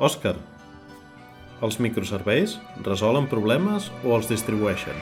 Òscar, 0.00 0.38
els 1.60 1.76
microserveis 1.76 2.54
resolen 2.86 3.26
problemes 3.28 3.90
o 4.02 4.16
els 4.16 4.30
distribueixen? 4.30 4.96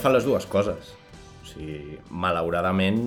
Fan 0.00 0.14
les 0.14 0.24
dues 0.24 0.46
coses. 0.48 0.94
O 1.42 1.44
sigui, 1.44 1.98
malauradament, 2.08 3.02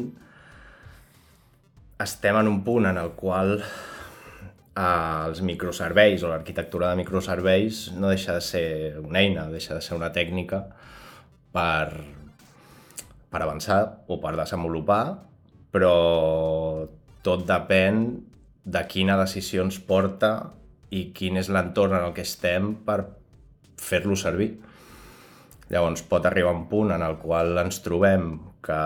estem 2.03 2.37
en 2.37 2.49
un 2.51 2.59
punt 2.61 2.85
en 2.85 2.99
el 3.01 3.15
qual 3.17 3.55
eh, 3.57 4.81
els 4.83 5.39
microserveis 5.41 6.21
o 6.21 6.29
l'arquitectura 6.29 6.91
de 6.91 6.99
microserveis 6.99 7.87
no 7.97 8.11
deixa 8.11 8.35
de 8.37 8.43
ser 8.45 8.67
una 9.01 9.23
eina, 9.23 9.47
deixa 9.49 9.73
de 9.73 9.81
ser 9.81 9.97
una 9.97 10.11
tècnica 10.13 10.59
per, 11.55 11.97
per 13.33 13.41
avançar 13.41 13.79
o 14.05 14.19
per 14.21 14.35
desenvolupar, 14.37 15.03
però 15.73 15.95
tot 17.25 17.47
depèn 17.49 18.03
de 18.69 18.83
quina 18.91 19.17
decisió 19.17 19.65
ens 19.65 19.79
porta 19.81 20.35
i 20.93 21.07
quin 21.17 21.41
és 21.41 21.49
l'entorn 21.49 21.97
en 21.97 22.05
el 22.05 22.13
que 22.13 22.21
estem 22.21 22.75
per 22.85 22.99
fer-lo 23.81 24.13
servir. 24.13 24.51
Llavors 25.71 26.03
pot 26.09 26.25
arribar 26.27 26.53
un 26.55 26.65
punt 26.71 26.91
en 26.95 27.03
el 27.05 27.15
qual 27.21 27.57
ens 27.61 27.79
trobem 27.85 28.33
que 28.63 28.81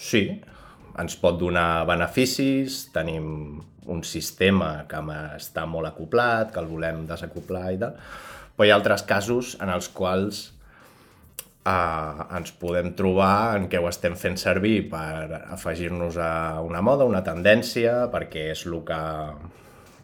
sí, 0.00 0.24
ens 1.00 1.16
pot 1.20 1.38
donar 1.40 1.84
beneficis, 1.88 2.86
tenim 2.94 3.60
un 3.90 4.02
sistema 4.04 4.84
que 4.88 5.00
està 5.36 5.66
molt 5.66 5.88
acoplat, 5.90 6.52
que 6.52 6.60
el 6.62 6.70
volem 6.70 7.04
desacoplar 7.08 7.68
i 7.74 7.78
tal, 7.80 7.94
però 8.56 8.66
hi 8.66 8.72
ha 8.72 8.78
altres 8.78 9.04
casos 9.08 9.54
en 9.60 9.72
els 9.72 9.88
quals 9.96 10.42
eh, 11.64 12.26
ens 12.38 12.52
podem 12.60 12.92
trobar 12.96 13.56
en 13.58 13.68
què 13.72 13.80
ho 13.80 13.88
estem 13.88 14.16
fent 14.20 14.36
servir 14.40 14.90
per 14.92 15.40
afegir-nos 15.56 16.18
a 16.20 16.60
una 16.66 16.82
moda, 16.84 17.08
una 17.08 17.24
tendència, 17.26 18.06
perquè 18.12 18.50
és 18.54 18.66
el 18.68 18.80
que 18.88 19.00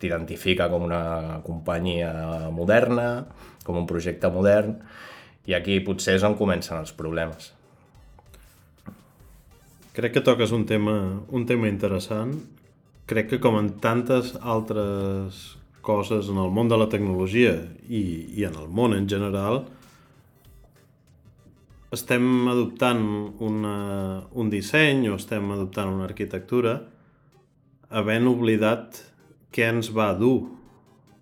t'identifica 0.00 0.68
com 0.72 0.84
una 0.88 1.40
companyia 1.44 2.12
moderna, 2.52 3.26
com 3.64 3.78
un 3.80 3.86
projecte 3.88 4.30
modern, 4.32 4.76
i 5.46 5.54
aquí 5.54 5.78
potser 5.84 6.16
és 6.18 6.26
on 6.26 6.36
comencen 6.38 6.80
els 6.82 6.92
problemes. 6.96 7.52
Crec 9.96 10.16
que 10.16 10.24
toques 10.24 10.52
un 10.52 10.66
tema, 10.68 10.96
un 11.32 11.46
tema 11.48 11.70
interessant. 11.70 12.34
Crec 13.08 13.30
que 13.30 13.40
com 13.40 13.56
en 13.56 13.70
tantes 13.80 14.34
altres 14.42 15.56
coses 15.86 16.28
en 16.28 16.40
el 16.42 16.50
món 16.50 16.68
de 16.68 16.76
la 16.76 16.88
tecnologia 16.90 17.54
i, 17.88 18.02
i 18.34 18.44
en 18.44 18.58
el 18.58 18.66
món 18.68 18.96
en 18.96 19.06
general, 19.08 19.62
estem 21.94 22.48
adoptant 22.50 23.04
una, 23.46 23.76
un 24.34 24.50
disseny 24.50 25.06
o 25.08 25.16
estem 25.16 25.52
adoptant 25.54 25.94
una 25.94 26.08
arquitectura 26.08 26.80
havent 27.88 28.26
oblidat 28.26 28.98
què 29.54 29.70
ens 29.70 29.92
va 29.94 30.10
dur 30.18 30.48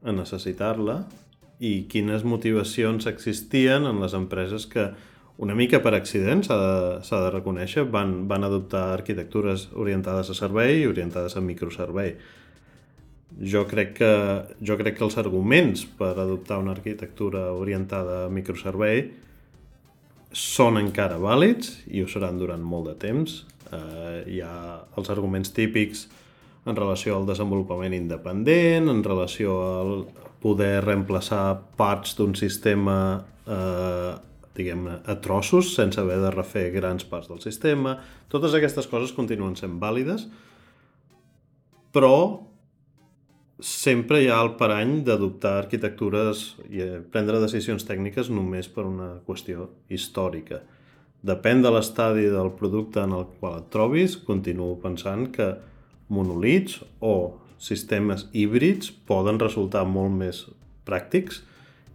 a 0.04 0.14
necessitar-la 0.16 1.02
i 1.64 1.72
quines 1.90 2.24
motivacions 2.28 3.08
existien 3.10 3.88
en 3.88 4.00
les 4.02 4.14
empreses 4.16 4.68
que 4.70 4.90
una 5.36 5.56
mica 5.58 5.80
per 5.82 5.96
accident, 5.96 6.44
s'ha 6.46 6.56
de, 6.60 7.20
de 7.24 7.30
reconèixer, 7.34 7.88
van, 7.90 8.20
van 8.30 8.46
adoptar 8.46 8.84
arquitectures 8.92 9.68
orientades 9.74 10.30
a 10.30 10.36
servei 10.38 10.82
i 10.82 10.86
orientades 10.86 11.34
a 11.34 11.42
microservei. 11.42 12.14
Jo 13.42 13.64
crec, 13.66 13.96
que, 13.98 14.12
jo 14.62 14.76
crec 14.78 15.00
que 15.00 15.06
els 15.08 15.18
arguments 15.18 15.82
per 15.98 16.12
adoptar 16.12 16.60
una 16.62 16.70
arquitectura 16.76 17.48
orientada 17.50 18.24
a 18.26 18.30
microservei 18.30 19.08
són 20.34 20.78
encara 20.78 21.18
vàlids 21.22 21.80
i 21.90 22.02
ho 22.02 22.10
seran 22.10 22.38
durant 22.38 22.62
molt 22.62 22.92
de 22.92 22.94
temps. 23.02 23.40
Eh, 23.74 24.36
hi 24.36 24.38
ha 24.44 24.54
els 24.94 25.10
arguments 25.10 25.50
típics 25.54 26.06
en 26.64 26.76
relació 26.76 27.18
al 27.18 27.26
desenvolupament 27.28 27.94
independent, 27.96 28.88
en 28.88 29.02
relació 29.04 29.56
al 29.64 29.92
poder 30.44 30.84
reemplaçar 30.84 31.60
parts 31.76 32.16
d'un 32.18 32.34
sistema 32.36 32.96
eh, 33.46 34.14
diguem 34.54 34.86
a 34.86 35.16
trossos, 35.20 35.74
sense 35.74 35.98
haver 36.00 36.20
de 36.22 36.30
refer 36.30 36.68
grans 36.74 37.04
parts 37.08 37.28
del 37.28 37.42
sistema. 37.42 37.98
Totes 38.30 38.54
aquestes 38.54 38.86
coses 38.90 39.12
continuen 39.16 39.56
sent 39.58 39.80
vàlides, 39.82 40.28
però 41.94 42.14
sempre 43.58 44.20
hi 44.22 44.30
ha 44.30 44.40
el 44.42 44.54
parany 44.58 45.00
d'adoptar 45.06 45.56
arquitectures 45.58 46.46
i 46.70 46.86
prendre 47.10 47.42
decisions 47.42 47.86
tècniques 47.86 48.30
només 48.30 48.70
per 48.70 48.86
una 48.86 49.10
qüestió 49.26 49.68
històrica. 49.88 50.62
Depèn 51.24 51.62
de 51.64 51.70
l'estadi 51.72 52.26
del 52.28 52.50
producte 52.58 53.00
en 53.00 53.14
el 53.16 53.28
qual 53.38 53.62
et 53.62 53.70
trobis, 53.72 54.18
continuo 54.26 54.74
pensant 54.82 55.30
que 55.32 55.54
monolits 56.08 56.80
o 57.00 57.40
sistemes 57.58 58.26
híbrids 58.32 58.90
poden 59.08 59.38
resultar 59.40 59.84
molt 59.88 60.12
més 60.18 60.44
pràctics 60.84 61.42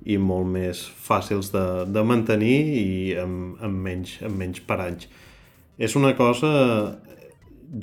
i 0.09 0.17
molt 0.17 0.47
més 0.47 0.81
fàcils 1.03 1.51
de, 1.53 1.65
de 1.91 2.03
mantenir 2.07 2.57
i 2.79 2.87
amb, 3.19 3.59
amb, 3.61 3.83
menys, 3.85 4.15
amb 4.25 4.39
menys 4.39 4.63
paranys. 4.65 5.09
És 5.79 5.95
una 5.95 6.13
cosa, 6.15 6.49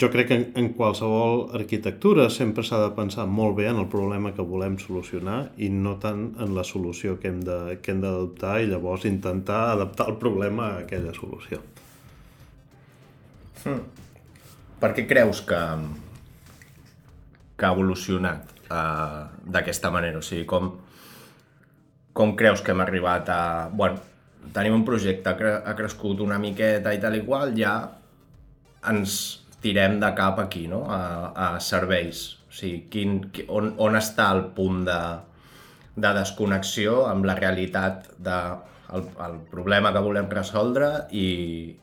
jo 0.01 0.09
crec 0.13 0.31
que 0.31 0.39
en, 0.41 0.47
en 0.59 0.71
qualsevol 0.77 1.47
arquitectura 1.57 2.29
sempre 2.33 2.65
s'ha 2.67 2.81
de 2.83 2.91
pensar 2.97 3.27
molt 3.29 3.57
bé 3.61 3.69
en 3.71 3.79
el 3.83 3.89
problema 3.93 4.33
que 4.37 4.45
volem 4.45 4.79
solucionar 4.83 5.39
i 5.63 5.69
no 5.73 5.97
tant 6.03 6.33
en 6.43 6.57
la 6.57 6.65
solució 6.67 7.19
que 7.21 7.31
hem 7.31 7.45
d'adoptar 7.45 8.59
i 8.63 8.71
llavors 8.73 9.07
intentar 9.09 9.63
adaptar 9.77 10.09
el 10.13 10.19
problema 10.23 10.73
a 10.73 10.81
aquella 10.87 11.15
solució. 11.17 11.63
Hmm. 13.63 13.85
Per 14.81 14.93
què 14.97 15.07
creus 15.09 15.41
que, 15.47 15.61
que 17.56 17.67
ha 17.67 17.72
evolucionat 17.72 18.53
uh, 18.69 19.27
d'aquesta 19.44 19.91
manera? 19.94 20.21
O 20.21 20.25
sigui, 20.25 20.44
com, 20.49 20.72
com 22.17 22.37
creus 22.37 22.62
que 22.62 22.75
hem 22.75 22.84
arribat 22.84 23.31
a... 23.33 23.41
Bueno, 23.72 24.03
tenim 24.55 24.77
un 24.77 24.84
projecte, 24.87 25.33
cre 25.39 25.56
ha 25.65 25.75
crescut 25.78 26.21
una 26.25 26.39
miqueta 26.43 26.95
i 26.95 27.00
tal 27.03 27.19
i 27.19 27.25
qual, 27.27 27.55
ja 27.59 27.77
ens 28.91 29.19
tirem 29.65 29.99
de 30.03 30.12
cap 30.15 30.39
aquí, 30.43 30.66
no? 30.71 30.84
A, 30.93 31.00
a 31.33 31.49
serveis. 31.61 32.27
O 32.47 32.55
sigui, 32.55 32.84
quin, 32.93 33.19
on, 33.49 33.72
on 33.83 33.99
està 33.99 34.31
el 34.37 34.47
punt 34.56 34.84
de, 34.87 35.00
de 35.97 36.15
desconnexió 36.21 37.05
amb 37.11 37.27
la 37.28 37.37
realitat 37.39 38.12
de 38.22 38.39
el, 38.95 39.09
el 39.27 39.39
problema 39.50 39.91
que 39.93 40.03
volem 40.05 40.28
resoldre 40.31 40.91
i, 41.11 41.28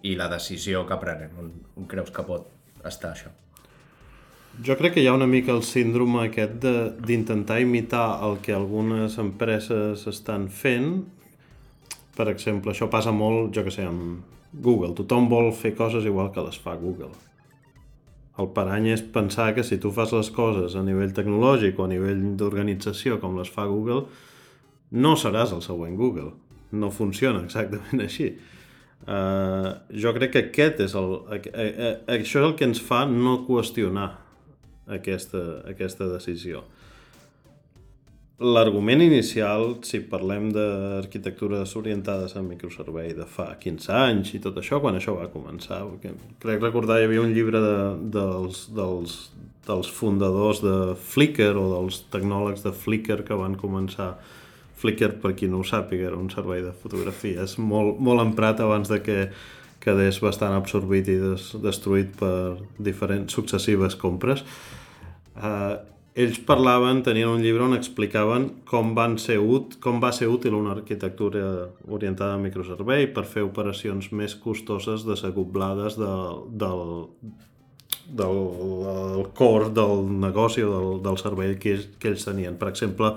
i 0.07 0.15
la 0.19 0.29
decisió 0.31 0.85
que 0.87 0.99
prenem. 1.01 1.33
On, 1.39 1.53
on 1.81 1.89
creus 1.89 2.13
que 2.15 2.25
pot 2.27 2.47
estar 2.87 3.11
això? 3.11 3.33
Jo 4.61 4.75
crec 4.77 4.93
que 4.93 5.01
hi 5.01 5.07
ha 5.09 5.15
una 5.17 5.25
mica 5.25 5.49
el 5.51 5.63
síndrome 5.65 6.27
aquest 6.27 6.61
d'intentar 7.07 7.57
imitar 7.63 8.21
el 8.27 8.37
que 8.45 8.53
algunes 8.53 9.17
empreses 9.17 10.05
estan 10.07 10.45
fent. 10.53 11.07
Per 12.13 12.27
exemple, 12.29 12.69
això 12.69 12.85
passa 12.85 13.11
molt, 13.11 13.49
jo 13.55 13.63
que 13.65 13.73
sé, 13.73 13.87
amb 13.89 14.21
Google. 14.53 14.93
Tothom 14.93 15.25
vol 15.31 15.49
fer 15.57 15.73
coses 15.73 16.05
igual 16.05 16.29
que 16.31 16.45
les 16.45 16.59
fa 16.61 16.75
Google. 16.77 17.09
El 18.37 18.51
parany 18.53 18.91
és 18.93 19.01
pensar 19.01 19.55
que 19.57 19.65
si 19.65 19.79
tu 19.81 19.89
fas 19.93 20.13
les 20.13 20.29
coses 20.33 20.77
a 20.77 20.85
nivell 20.85 21.13
tecnològic 21.17 21.79
o 21.79 21.87
a 21.87 21.89
nivell 21.89 22.21
d'organització 22.37 23.17
com 23.21 23.37
les 23.37 23.49
fa 23.49 23.65
Google, 23.65 24.05
no 24.93 25.17
seràs 25.17 25.53
el 25.53 25.65
següent 25.65 25.97
Google. 25.97 26.29
No 26.77 26.93
funciona 26.93 27.41
exactament 27.41 28.01
així. 28.05 28.35
Uh, 29.03 29.81
jo 29.97 30.13
crec 30.13 30.31
que 30.31 30.45
aquest 30.45 30.85
és 30.85 30.93
el, 30.95 31.15
uh, 31.25 31.39
uh, 31.41 31.95
això 32.13 32.37
és 32.39 32.45
el 32.45 32.53
que 32.55 32.69
ens 32.69 32.79
fa 32.79 33.01
no 33.09 33.41
qüestionar 33.49 34.22
aquesta, 34.87 35.61
aquesta 35.69 36.07
decisió. 36.11 36.63
L'argument 38.43 38.99
inicial, 38.99 39.77
si 39.85 40.01
parlem 40.09 40.49
d'arquitectures 40.51 41.75
orientades 41.79 42.33
a 42.35 42.41
microservei 42.43 43.13
de 43.15 43.27
fa 43.29 43.53
15 43.61 43.93
anys 43.93 44.33
i 44.33 44.41
tot 44.43 44.57
això, 44.59 44.81
quan 44.83 44.97
això 44.97 45.13
va 45.15 45.29
començar, 45.31 45.83
crec 46.41 46.59
recordar 46.65 46.97
hi 46.99 47.07
havia 47.07 47.23
un 47.23 47.31
llibre 47.35 47.61
de, 47.63 47.77
dels, 48.15 48.65
dels, 48.75 49.17
dels 49.67 49.91
fundadors 49.99 50.63
de 50.65 50.75
Flickr 51.13 51.53
o 51.55 51.67
dels 51.75 52.01
tecnòlegs 52.11 52.65
de 52.65 52.73
Flickr 52.75 53.21
que 53.23 53.37
van 53.37 53.55
començar 53.55 54.15
Flickr, 54.81 55.13
per 55.21 55.31
qui 55.37 55.47
no 55.47 55.61
ho 55.61 55.67
sàpiga, 55.67 56.09
era 56.09 56.19
un 56.19 56.31
servei 56.33 56.65
de 56.65 56.73
fotografies 56.75 57.55
molt, 57.61 58.01
molt 58.03 58.25
emprat 58.25 58.59
abans 58.65 58.91
de 58.91 58.99
que 59.05 59.19
quedés 59.83 60.19
bastant 60.23 60.55
absorbit 60.55 61.09
i 61.11 61.17
des, 61.19 61.49
destruït 61.63 62.13
per 62.19 62.35
diferents 62.79 63.35
successives 63.35 63.97
compres. 63.99 64.45
Uh, 65.35 65.81
ells 66.13 66.37
parlaven, 66.45 67.01
tenien 67.01 67.31
un 67.31 67.41
llibre 67.41 67.65
on 67.65 67.73
explicaven 67.73 68.45
com, 68.69 68.91
van 68.97 69.17
ser 69.21 69.39
ut, 69.41 69.79
com 69.81 69.97
va 70.01 70.11
ser 70.13 70.29
útil 70.29 70.53
una 70.53 70.75
arquitectura 70.75 71.71
orientada 71.89 72.35
a 72.37 72.41
microservei 72.41 73.07
per 73.15 73.25
fer 73.25 73.41
operacions 73.47 74.11
més 74.13 74.35
costoses 74.37 75.07
desacoblades 75.07 75.97
del, 75.97 76.43
del, 76.63 76.83
del, 78.21 78.43
del 78.85 79.25
core 79.33 79.71
del 79.73 80.05
negoci 80.21 80.61
o 80.61 80.69
del, 80.75 81.01
del 81.09 81.17
servei 81.21 81.57
que, 81.57 81.79
que 81.97 82.13
ells 82.13 82.29
tenien. 82.29 82.61
Per 82.61 82.69
exemple, 82.69 83.15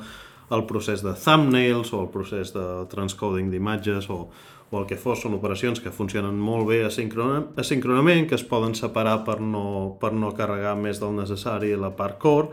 el 0.57 0.65
procés 0.65 1.05
de 1.05 1.13
thumbnails 1.21 1.93
o 1.93 2.01
el 2.07 2.13
procés 2.15 2.55
de 2.57 2.67
transcoding 2.89 3.53
d'imatges 3.53 4.09
o, 4.15 4.23
o 4.71 4.81
el 4.81 4.87
que 4.91 4.99
fos, 4.99 5.21
són 5.23 5.37
operacions 5.37 5.79
que 5.83 5.95
funcionen 5.95 6.39
molt 6.43 6.67
bé 6.69 6.81
asíncronament, 6.87 8.27
que 8.27 8.35
es 8.35 8.47
poden 8.47 8.75
separar 8.75 9.21
per 9.27 9.39
no, 9.41 9.97
per 10.01 10.11
no 10.13 10.33
carregar 10.35 10.75
més 10.79 10.99
del 11.03 11.15
necessari 11.15 11.75
la 11.79 11.93
part 11.95 12.19
core, 12.23 12.51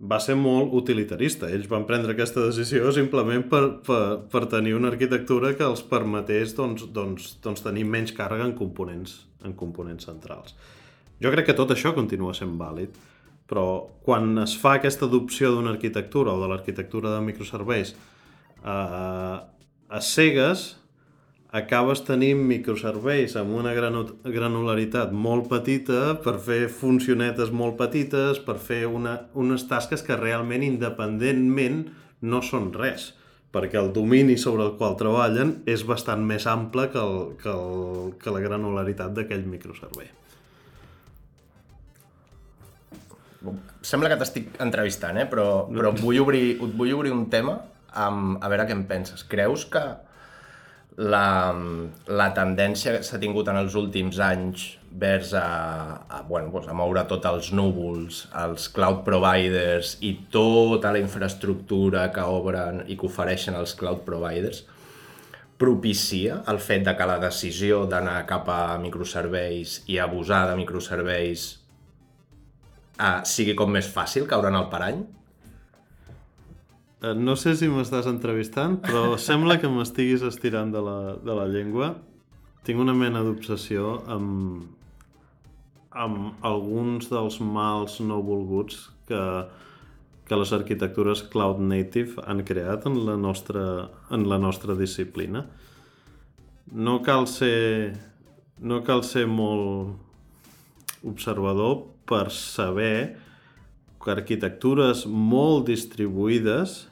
va 0.00 0.16
ser 0.20 0.36
molt 0.40 0.72
utilitarista. 0.76 1.48
Ells 1.52 1.68
van 1.68 1.84
prendre 1.88 2.14
aquesta 2.14 2.46
decisió 2.46 2.92
simplement 2.96 3.44
per, 3.52 3.62
per, 3.84 4.02
per 4.32 4.46
tenir 4.52 4.74
una 4.76 4.88
arquitectura 4.92 5.52
que 5.56 5.66
els 5.66 5.82
permetés 5.84 6.54
doncs, 6.56 6.86
doncs, 6.94 7.34
doncs 7.44 7.64
tenir 7.64 7.84
menys 7.84 8.14
càrrega 8.16 8.48
en 8.48 8.56
components, 8.56 9.20
en 9.44 9.56
components 9.56 10.08
centrals. 10.08 10.56
Jo 11.20 11.32
crec 11.32 11.50
que 11.50 11.56
tot 11.56 11.72
això 11.74 11.92
continua 11.96 12.32
sent 12.36 12.56
vàlid, 12.60 12.96
però 13.50 13.64
quan 14.04 14.32
es 14.40 14.54
fa 14.56 14.78
aquesta 14.78 15.04
adopció 15.08 15.50
d'una 15.52 15.74
arquitectura 15.74 16.32
o 16.32 16.40
de 16.40 16.48
l'arquitectura 16.48 17.12
de 17.16 17.24
microserveis 17.26 17.92
eh, 17.92 19.36
a 19.90 20.00
cegues, 20.00 20.79
acabes 21.50 22.04
tenint 22.06 22.42
microserveis 22.46 23.34
amb 23.38 23.56
una 23.58 23.72
granularitat 23.74 25.10
molt 25.10 25.48
petita 25.50 26.14
per 26.22 26.36
fer 26.42 26.68
funcionetes 26.70 27.50
molt 27.50 27.76
petites, 27.80 28.38
per 28.38 28.56
fer 28.62 28.84
una, 28.86 29.16
unes 29.34 29.66
tasques 29.70 30.04
que 30.06 30.18
realment 30.18 30.62
independentment 30.66 31.88
no 32.22 32.42
són 32.46 32.70
res 32.76 33.10
perquè 33.50 33.80
el 33.80 33.90
domini 33.92 34.36
sobre 34.38 34.62
el 34.68 34.76
qual 34.78 34.94
treballen 34.98 35.56
és 35.66 35.82
bastant 35.86 36.22
més 36.22 36.46
ample 36.46 36.86
que, 36.92 37.02
el, 37.02 37.32
que, 37.40 37.50
el, 37.50 38.12
que 38.22 38.30
la 38.30 38.42
granularitat 38.44 39.14
d'aquell 39.16 39.42
microservei. 39.50 40.06
Sembla 43.82 44.10
que 44.12 44.20
t'estic 44.20 44.60
entrevistant, 44.62 45.18
eh? 45.18 45.26
però, 45.26 45.64
però 45.66 45.90
vull 45.96 46.20
obrir, 46.22 46.44
et 46.60 46.78
vull 46.78 46.92
obrir 46.94 47.10
un 47.16 47.24
tema 47.32 47.56
amb, 47.90 48.36
a 48.38 48.50
veure 48.52 48.68
què 48.68 48.76
en 48.76 48.84
penses. 48.86 49.24
Creus 49.26 49.64
que 49.72 49.82
la, 51.00 51.54
la 52.12 52.28
tendència 52.36 52.92
que 52.92 53.06
s'ha 53.06 53.18
tingut 53.22 53.48
en 53.48 53.56
els 53.62 53.76
últims 53.78 54.18
anys 54.20 54.66
vers 55.00 55.30
a, 55.38 55.44
a, 56.04 56.20
bueno, 56.28 56.50
doncs 56.52 56.68
a 56.68 56.74
moure 56.76 57.04
tots 57.08 57.28
els 57.30 57.52
núvols, 57.56 58.24
els 58.42 58.66
cloud 58.74 59.00
providers 59.06 59.94
i 60.04 60.12
tota 60.34 60.92
la 60.92 61.00
infraestructura 61.00 62.08
que 62.12 62.26
obren 62.26 62.82
i 62.86 62.98
que 62.98 63.08
ofereixen 63.08 63.56
els 63.56 63.72
cloud 63.78 64.02
providers, 64.04 64.64
propicia 65.60 66.40
el 66.50 66.60
fet 66.60 66.84
de 66.88 66.96
que 66.96 67.08
la 67.08 67.20
decisió 67.22 67.84
d'anar 67.88 68.18
cap 68.28 68.48
a 68.52 68.60
microserveis 68.82 69.80
i 69.92 70.00
abusar 70.00 70.46
de 70.50 70.58
microserveis 70.60 71.46
eh, 73.00 73.18
sigui 73.28 73.56
com 73.56 73.72
més 73.72 73.88
fàcil 73.88 74.28
caure 74.28 74.52
en 74.52 74.60
el 74.60 74.68
parany? 74.72 75.02
Eh, 77.00 77.14
no 77.16 77.32
sé 77.32 77.54
si 77.56 77.68
m'estàs 77.72 78.04
entrevistant, 78.10 78.76
però 78.84 79.16
sembla 79.16 79.56
que 79.60 79.70
m'estiguis 79.72 80.20
estirant 80.26 80.72
de 80.74 80.82
la, 80.84 80.98
de 81.16 81.36
la 81.36 81.46
llengua. 81.48 81.94
Tinc 82.66 82.82
una 82.82 82.92
mena 82.92 83.22
d'obsessió 83.24 83.94
amb, 84.12 84.66
amb 85.96 86.44
alguns 86.44 87.08
dels 87.08 87.38
mals 87.40 87.96
no 88.04 88.20
volguts 88.20 88.90
que, 89.08 89.22
que 90.28 90.40
les 90.42 90.52
arquitectures 90.52 91.24
cloud 91.32 91.64
native 91.64 92.20
han 92.28 92.44
creat 92.44 92.84
en 92.90 93.00
la 93.06 93.16
nostra, 93.16 93.64
en 94.12 94.28
la 94.28 94.36
nostra 94.38 94.76
disciplina. 94.76 95.46
No 96.70 97.00
cal 97.00 97.24
ser, 97.32 97.96
no 98.60 98.82
cal 98.84 99.06
ser 99.08 99.24
molt 99.24 99.96
observador 101.08 101.80
per 102.04 102.28
saber 102.28 103.16
que 104.04 104.12
arquitectures 104.12 105.06
molt 105.08 105.64
distribuïdes 105.72 106.89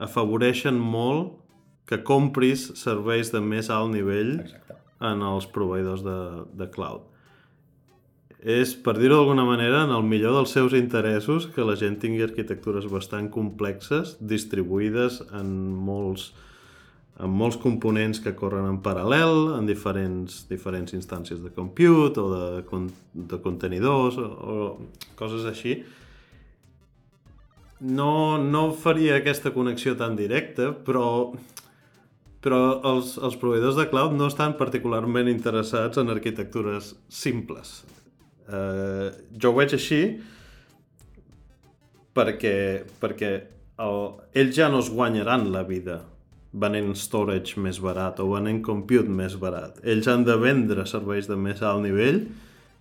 afavoreixen 0.00 0.78
molt 0.80 1.36
que 1.90 2.00
compris 2.06 2.68
serveis 2.78 3.32
de 3.34 3.42
més 3.42 3.70
alt 3.74 3.92
nivell 3.92 4.36
Exacte. 4.44 4.76
en 5.04 5.24
els 5.26 5.48
proveïdors 5.50 6.04
de, 6.06 6.18
de 6.56 6.68
cloud. 6.70 7.06
És, 8.40 8.72
per 8.72 8.94
dir-ho 8.96 9.18
d'alguna 9.18 9.44
manera, 9.44 9.82
en 9.84 9.90
el 9.92 10.04
millor 10.06 10.32
dels 10.38 10.54
seus 10.54 10.72
interessos 10.76 11.44
que 11.52 11.64
la 11.66 11.76
gent 11.76 11.98
tingui 12.00 12.24
arquitectures 12.24 12.86
bastant 12.88 13.28
complexes, 13.32 14.14
distribuïdes 14.20 15.18
en 15.36 15.50
molts, 15.76 16.30
en 17.20 17.34
molts 17.36 17.58
components 17.60 18.22
que 18.24 18.32
corren 18.38 18.64
en 18.70 18.78
paral·lel, 18.80 19.58
en 19.58 19.68
diferents, 19.68 20.46
diferents 20.48 20.96
instàncies 20.96 21.42
de 21.44 21.52
compute 21.52 22.22
o 22.22 22.30
de, 22.32 22.86
de 23.28 23.40
contenidors 23.44 24.16
o, 24.16 24.30
o 24.30 25.12
coses 25.20 25.44
així, 25.50 25.82
no, 27.80 28.38
no 28.38 28.70
faria 28.76 29.16
aquesta 29.18 29.52
connexió 29.54 29.96
tan 29.96 30.16
directa, 30.16 30.70
però, 30.86 31.30
però 32.44 32.60
els, 32.92 33.16
els 33.16 33.38
proveïdors 33.40 33.78
de 33.80 33.88
cloud 33.92 34.16
no 34.16 34.28
estan 34.28 34.56
particularment 34.60 35.30
interessats 35.32 36.00
en 36.00 36.12
arquitectures 36.12 36.94
simples. 37.08 37.80
Uh, 38.50 39.08
jo 39.38 39.52
ho 39.52 39.56
veig 39.60 39.76
així 39.76 40.02
perquè, 42.18 42.54
perquè 43.00 43.32
el, 43.80 44.00
ells 44.34 44.56
ja 44.56 44.68
no 44.68 44.80
es 44.82 44.90
guanyaran 44.92 45.46
la 45.54 45.62
vida 45.64 46.00
venent 46.50 46.90
storage 46.98 47.60
més 47.62 47.78
barat 47.78 48.18
o 48.20 48.26
venent 48.32 48.58
compute 48.66 49.08
més 49.08 49.36
barat. 49.38 49.78
Ells 49.86 50.08
han 50.10 50.26
de 50.26 50.34
vendre 50.40 50.86
serveis 50.90 51.30
de 51.30 51.38
més 51.38 51.62
alt 51.62 51.84
nivell 51.86 52.24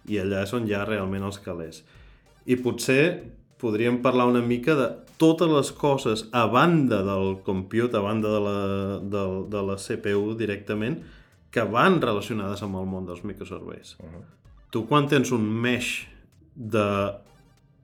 i 0.09 0.17
allà 0.17 0.41
és 0.47 0.53
on 0.57 0.65
hi 0.65 0.73
ha 0.73 0.87
realment 0.87 1.27
els 1.27 1.37
calés. 1.43 1.83
I 2.49 2.57
potser 2.57 3.03
podríem 3.59 4.01
parlar 4.01 4.27
una 4.31 4.41
mica 4.41 4.75
de 4.75 4.87
totes 5.19 5.49
les 5.51 5.71
coses 5.75 6.25
a 6.31 6.45
banda 6.47 7.03
del 7.03 7.41
compute, 7.43 7.97
a 7.97 7.99
banda 7.99 8.31
de 8.31 8.39
la, 8.39 8.59
de, 9.03 9.23
de 9.51 9.63
la 9.67 9.75
CPU 9.75 10.35
directament, 10.39 11.01
que 11.51 11.65
van 11.65 11.99
relacionades 12.01 12.61
amb 12.63 12.79
el 12.79 12.87
món 12.87 13.09
dels 13.09 13.25
microserveis. 13.27 13.97
Uh 13.99 14.05
-huh. 14.05 14.23
Tu 14.71 14.85
quan 14.87 15.07
tens 15.07 15.31
un 15.31 15.43
mesh 15.43 16.07
de 16.55 17.13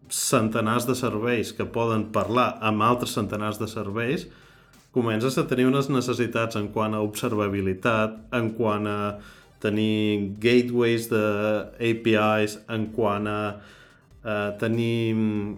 centenars 0.10 0.86
de 0.86 0.96
serveis 0.96 1.52
que 1.54 1.66
poden 1.66 2.12
parlar 2.12 2.58
amb 2.62 2.82
altres 2.82 3.14
centenars 3.14 3.60
de 3.60 3.68
serveis, 3.68 4.28
comences 4.92 5.38
a 5.38 5.48
tenir 5.48 5.66
unes 5.68 5.90
necessitats 5.90 6.56
en 6.56 6.68
quant 6.68 6.94
a 6.94 7.02
observabilitat, 7.02 8.18
en 8.32 8.52
quant 8.52 8.88
a 8.88 9.18
tenir 9.60 10.36
gateways 10.40 11.10
de 11.10 11.26
APIs, 11.80 12.60
en 12.70 12.86
quant 12.94 13.28
a 13.28 13.40
eh, 14.26 14.52
tenim 14.60 15.58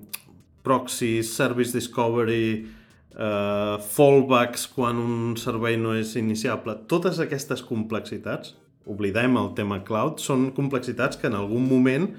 proxies, 0.68 1.32
service 1.34 1.72
discovery, 1.72 2.68
eh, 3.16 3.76
fallbacks 3.96 4.68
quan 4.76 5.00
un 5.00 5.36
servei 5.40 5.78
no 5.80 5.96
és 5.96 6.16
iniciable. 6.20 6.76
Totes 6.92 7.22
aquestes 7.24 7.64
complexitats, 7.64 8.56
oblidem 8.88 9.38
el 9.40 9.54
tema 9.56 9.82
cloud, 9.88 10.20
són 10.24 10.52
complexitats 10.56 11.20
que 11.20 11.32
en 11.32 11.40
algun 11.40 11.68
moment 11.68 12.12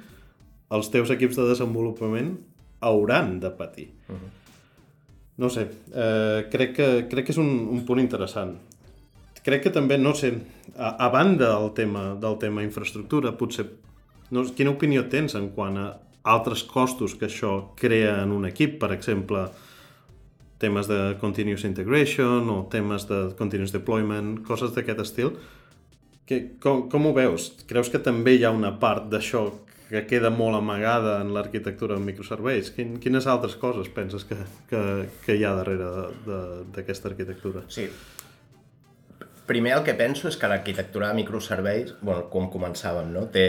els 0.74 0.90
teus 0.92 1.12
equips 1.12 1.36
de 1.38 1.46
desenvolupament 1.48 2.34
hauran 2.84 3.38
de 3.40 3.50
patir. 3.50 3.88
Uh 4.08 4.14
-huh. 4.14 4.34
No 5.38 5.48
sé, 5.48 5.68
eh, 5.94 6.48
crec, 6.50 6.74
que, 6.74 7.06
crec 7.08 7.26
que 7.26 7.32
és 7.32 7.38
un, 7.38 7.68
un 7.70 7.84
punt 7.84 8.00
interessant. 8.00 8.56
Crec 9.44 9.62
que 9.62 9.70
també, 9.70 9.96
no 9.96 10.12
sé, 10.14 10.32
a, 10.76 11.06
a 11.06 11.08
banda 11.08 11.58
del 11.58 11.72
tema, 11.72 12.14
del 12.14 12.36
tema 12.38 12.62
infraestructura, 12.62 13.36
potser, 13.36 13.66
no, 14.30 14.42
quina 14.54 14.70
opinió 14.70 15.08
tens 15.08 15.34
en 15.34 15.50
quant 15.50 15.76
a 15.76 15.86
altres 16.22 16.64
costos 16.66 17.14
que 17.18 17.28
això 17.28 17.74
crea 17.78 18.22
en 18.24 18.32
un 18.34 18.46
equip, 18.48 18.78
per 18.80 18.92
exemple, 18.94 19.46
temes 20.58 20.88
de 20.90 21.16
continuous 21.20 21.64
integration 21.64 22.50
o 22.50 22.58
temes 22.70 23.06
de 23.08 23.20
continuous 23.38 23.72
deployment, 23.72 24.40
coses 24.46 24.74
d'aquest 24.74 25.04
estil. 25.06 25.32
Que, 26.28 26.42
com, 26.60 26.88
com 26.92 27.08
ho 27.08 27.14
veus? 27.16 27.52
Creus 27.70 27.88
que 27.88 28.02
també 28.02 28.36
hi 28.36 28.44
ha 28.44 28.52
una 28.52 28.74
part 28.80 29.06
d'això 29.08 29.46
que 29.88 30.02
queda 30.04 30.28
molt 30.28 30.58
amagada 30.58 31.16
en 31.22 31.32
l'arquitectura 31.32 31.96
de 31.96 32.04
microserveis? 32.04 32.68
Quin, 32.76 32.98
quines 33.00 33.26
altres 33.26 33.56
coses 33.56 33.88
penses 33.88 34.26
que, 34.28 34.36
que, 34.68 34.82
que 35.24 35.38
hi 35.38 35.46
ha 35.48 35.54
darrere 35.56 35.88
d'aquesta 36.74 37.08
arquitectura? 37.14 37.64
Sí. 37.72 37.88
Primer 39.48 39.78
el 39.78 39.86
que 39.86 39.94
penso 39.96 40.28
és 40.28 40.36
que 40.36 40.50
l'arquitectura 40.50 41.08
de 41.08 41.16
microserveis, 41.22 41.94
bueno, 42.02 42.26
com 42.28 42.50
començàvem, 42.52 43.08
no? 43.14 43.24
té 43.32 43.46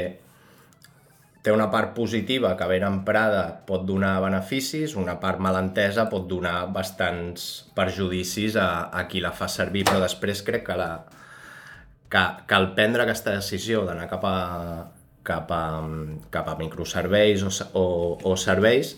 té 1.42 1.54
una 1.56 1.70
part 1.72 1.94
positiva 1.96 2.56
que 2.60 2.68
ben 2.68 2.84
emprada 2.84 3.44
pot 3.68 3.86
donar 3.88 4.18
beneficis, 4.24 4.96
una 5.00 5.16
part 5.22 5.40
malentesa 5.40 6.10
pot 6.12 6.28
donar 6.28 6.68
bastants 6.76 7.46
perjudicis 7.78 8.58
a, 8.60 8.90
a 8.92 9.06
qui 9.08 9.24
la 9.24 9.32
fa 9.36 9.48
servir, 9.48 9.86
però 9.88 10.02
després 10.04 10.44
crec 10.44 10.66
que, 10.68 10.76
la, 10.80 10.90
que, 12.12 12.26
que 12.50 12.62
prendre 12.76 13.06
aquesta 13.06 13.38
decisió 13.38 13.86
d'anar 13.88 14.10
cap, 14.12 14.28
a, 14.28 14.36
cap, 15.24 15.54
a, 15.56 15.64
cap 16.34 16.52
a 16.52 16.58
microserveis 16.60 17.46
o, 17.48 17.54
o, 17.80 17.88
o 18.28 18.36
serveis, 18.36 18.98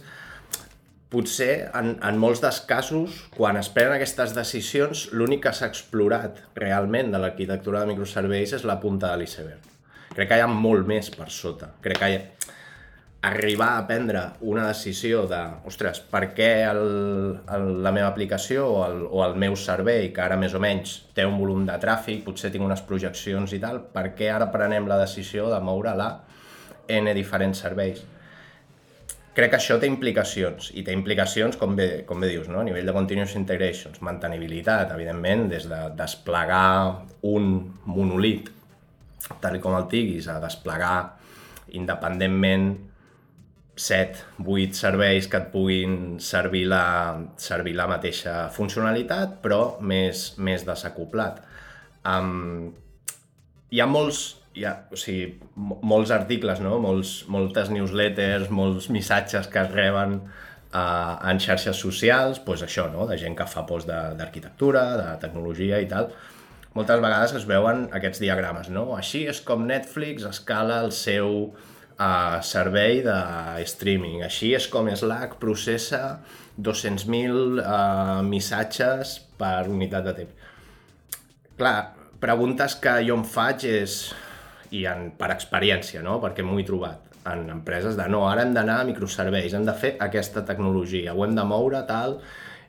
potser 1.11 1.67
en, 1.77 1.97
en 2.07 2.17
molts 2.17 2.41
dels 2.41 2.61
casos, 2.65 3.19
quan 3.35 3.59
es 3.59 3.69
prenen 3.69 3.99
aquestes 3.99 4.33
decisions, 4.33 5.09
l'únic 5.13 5.43
que 5.45 5.53
s'ha 5.53 5.69
explorat 5.69 6.41
realment 6.57 7.11
de 7.13 7.21
l'arquitectura 7.21 7.83
de 7.83 7.93
microserveis 7.93 8.55
és 8.57 8.65
la 8.65 8.79
punta 8.81 9.11
de 9.11 9.21
l'iceberg. 9.21 9.70
Crec 10.11 10.29
que 10.29 10.37
hi 10.37 10.43
ha 10.43 10.47
molt 10.51 10.87
més 10.87 11.09
per 11.13 11.29
sota. 11.31 11.71
Crec 11.83 11.99
que 12.01 12.09
hi 12.11 12.19
ha... 12.19 12.21
arribar 13.29 13.77
a 13.77 13.83
prendre 13.85 14.21
una 14.49 14.63
decisió 14.67 15.27
de, 15.29 15.39
ostres, 15.69 15.99
per 16.13 16.23
què 16.37 16.49
el, 16.65 16.79
el, 17.53 17.67
la 17.85 17.91
meva 17.93 18.07
aplicació 18.07 18.65
o 18.65 18.79
el, 18.87 19.03
o 19.05 19.21
el 19.25 19.35
meu 19.43 19.55
servei, 19.55 20.09
que 20.15 20.23
ara 20.23 20.39
més 20.41 20.55
o 20.57 20.61
menys 20.63 20.95
té 21.13 21.27
un 21.29 21.37
volum 21.37 21.67
de 21.67 21.75
tràfic, 21.83 22.23
potser 22.25 22.49
tinc 22.51 22.65
unes 22.65 22.81
projeccions 22.87 23.53
i 23.53 23.61
tal, 23.61 23.83
per 23.93 24.09
què 24.17 24.31
ara 24.33 24.49
prenem 24.51 24.89
la 24.89 24.97
decisió 25.03 25.51
de 25.53 25.61
moure-la 25.61 26.09
N 26.89 27.13
diferents 27.13 27.61
serveis? 27.61 28.01
crec 29.35 29.53
que 29.53 29.59
això 29.61 29.77
té 29.79 29.87
implicacions, 29.87 30.71
i 30.75 30.83
té 30.83 30.91
implicacions, 30.95 31.55
com 31.59 31.75
bé, 31.77 32.03
com 32.07 32.19
bé 32.19 32.29
dius, 32.33 32.49
no? 32.51 32.59
a 32.59 32.65
nivell 32.67 32.87
de 32.87 32.95
continuous 32.95 33.35
integrations, 33.39 34.01
mantenibilitat, 34.03 34.91
evidentment, 34.91 35.45
des 35.53 35.67
de 35.71 35.79
desplegar 35.95 37.05
un 37.27 37.53
monolit, 37.87 38.51
tal 39.41 39.59
com 39.63 39.75
el 39.77 39.89
tinguis, 39.91 40.27
a 40.27 40.39
desplegar 40.43 40.95
independentment 41.77 42.71
7, 43.81 44.25
8 44.45 44.75
serveis 44.77 45.27
que 45.31 45.39
et 45.39 45.47
puguin 45.53 46.19
servir 46.21 46.65
la, 46.69 46.83
servir 47.39 47.73
la 47.77 47.87
mateixa 47.89 48.49
funcionalitat, 48.53 49.39
però 49.43 49.77
més, 49.81 50.31
més 50.37 50.65
desacoplat. 50.67 51.39
Um, 52.05 52.69
hi 53.71 53.81
ha 53.81 53.87
molts, 53.87 54.21
hi 54.57 54.67
ha, 54.67 54.75
o 54.91 54.99
sigui, 54.99 55.39
molts 55.55 56.11
articles, 56.13 56.61
no? 56.61 56.77
molts, 56.83 57.21
moltes 57.31 57.71
newsletters, 57.73 58.51
molts 58.51 58.89
missatges 58.93 59.47
que 59.49 59.63
es 59.63 59.71
reben 59.71 60.19
uh, 60.19 61.15
en 61.31 61.39
xarxes 61.39 61.79
socials, 61.79 62.43
pues 62.43 62.65
això, 62.67 62.89
no? 62.91 63.07
de 63.09 63.17
gent 63.21 63.37
que 63.39 63.47
fa 63.47 63.63
post 63.69 63.89
d'arquitectura, 63.89 64.85
de, 64.91 65.07
de 65.07 65.17
tecnologia 65.23 65.79
i 65.79 65.89
tal, 65.89 66.11
moltes 66.77 67.01
vegades 67.03 67.35
es 67.39 67.45
veuen 67.49 67.87
aquests 67.95 68.21
diagrames, 68.23 68.69
no? 68.71 68.91
Així 68.95 69.25
és 69.29 69.41
com 69.45 69.65
Netflix 69.67 70.25
escala 70.29 70.79
el 70.85 70.93
seu 70.95 71.51
uh, 72.01 72.37
servei 72.45 73.01
de 73.05 73.17
streaming, 73.67 74.21
així 74.27 74.53
és 74.57 74.67
com 74.71 74.89
Slack 74.91 75.37
processa 75.41 76.19
200.000 76.57 77.61
uh, 77.61 78.21
missatges 78.27 79.17
per 79.39 79.67
unitat 79.71 80.07
de 80.09 80.17
temps. 80.21 80.49
Clar, 81.59 81.77
preguntes 82.21 82.77
que 82.81 82.97
jo 83.05 83.19
em 83.19 83.23
faig 83.27 83.67
és, 83.69 84.01
i 84.71 84.85
en, 84.89 85.09
per 85.17 85.33
experiència, 85.33 86.01
no? 86.05 86.19
perquè 86.23 86.45
m'ho 86.45 86.59
he 86.61 86.67
trobat 86.67 87.11
en 87.31 87.43
empreses 87.53 87.97
de 87.99 88.07
no, 88.09 88.23
ara 88.25 88.45
hem 88.45 88.53
d'anar 88.55 88.79
a 88.81 88.85
microserveis, 88.87 89.53
hem 89.53 89.65
de 89.67 89.75
fer 89.77 89.91
aquesta 90.01 90.41
tecnologia, 90.47 91.13
ho 91.13 91.25
hem 91.25 91.35
de 91.37 91.43
moure, 91.45 91.83
tal, 91.89 92.17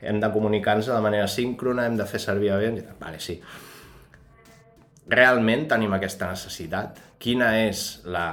hem 0.03 0.19
de 0.21 0.29
comunicar-nos 0.33 0.91
de 0.91 0.99
manera 1.01 1.29
síncrona, 1.31 1.87
hem 1.87 1.97
de 1.97 2.05
fer 2.09 2.21
servir 2.21 2.51
tal. 2.53 2.93
Vale, 2.99 3.21
sí. 3.23 3.39
Realment 5.09 5.67
tenim 5.71 5.93
aquesta 5.95 6.29
necessitat? 6.31 7.01
Quina 7.19 7.49
és 7.59 7.83
la, 8.07 8.27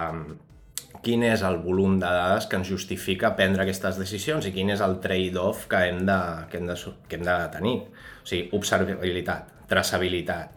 quin 1.02 1.24
és 1.24 1.42
el 1.46 1.58
volum 1.64 1.96
de 1.98 2.06
dades 2.06 2.46
que 2.46 2.58
ens 2.60 2.68
justifica 2.68 3.32
prendre 3.38 3.64
aquestes 3.64 3.98
decisions 3.98 4.46
i 4.46 4.52
quin 4.54 4.70
és 4.74 4.82
el 4.84 4.98
trade-off 5.02 5.66
que, 5.70 5.82
hem 5.88 6.04
de, 6.06 6.18
que, 6.50 6.60
hem 6.60 6.68
de, 6.68 6.76
que 7.08 7.18
hem 7.18 7.26
de 7.26 7.36
tenir. 7.54 7.76
O 8.22 8.26
sigui, 8.28 8.48
observabilitat, 8.56 9.50
traçabilitat, 9.70 10.56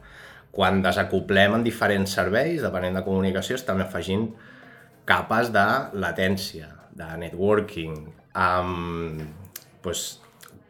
quan 0.54 0.84
desacoplem 0.86 1.58
en 1.58 1.64
diferents 1.66 2.14
serveis, 2.20 2.62
depenent 2.62 3.00
de 3.00 3.06
comunicació, 3.06 3.58
estem 3.58 3.82
afegint 3.82 4.28
capes 5.10 5.50
de 5.56 5.66
latència, 5.98 6.70
de 6.94 7.08
networking, 7.24 7.96
amb 8.38 9.24
pues, 9.82 10.20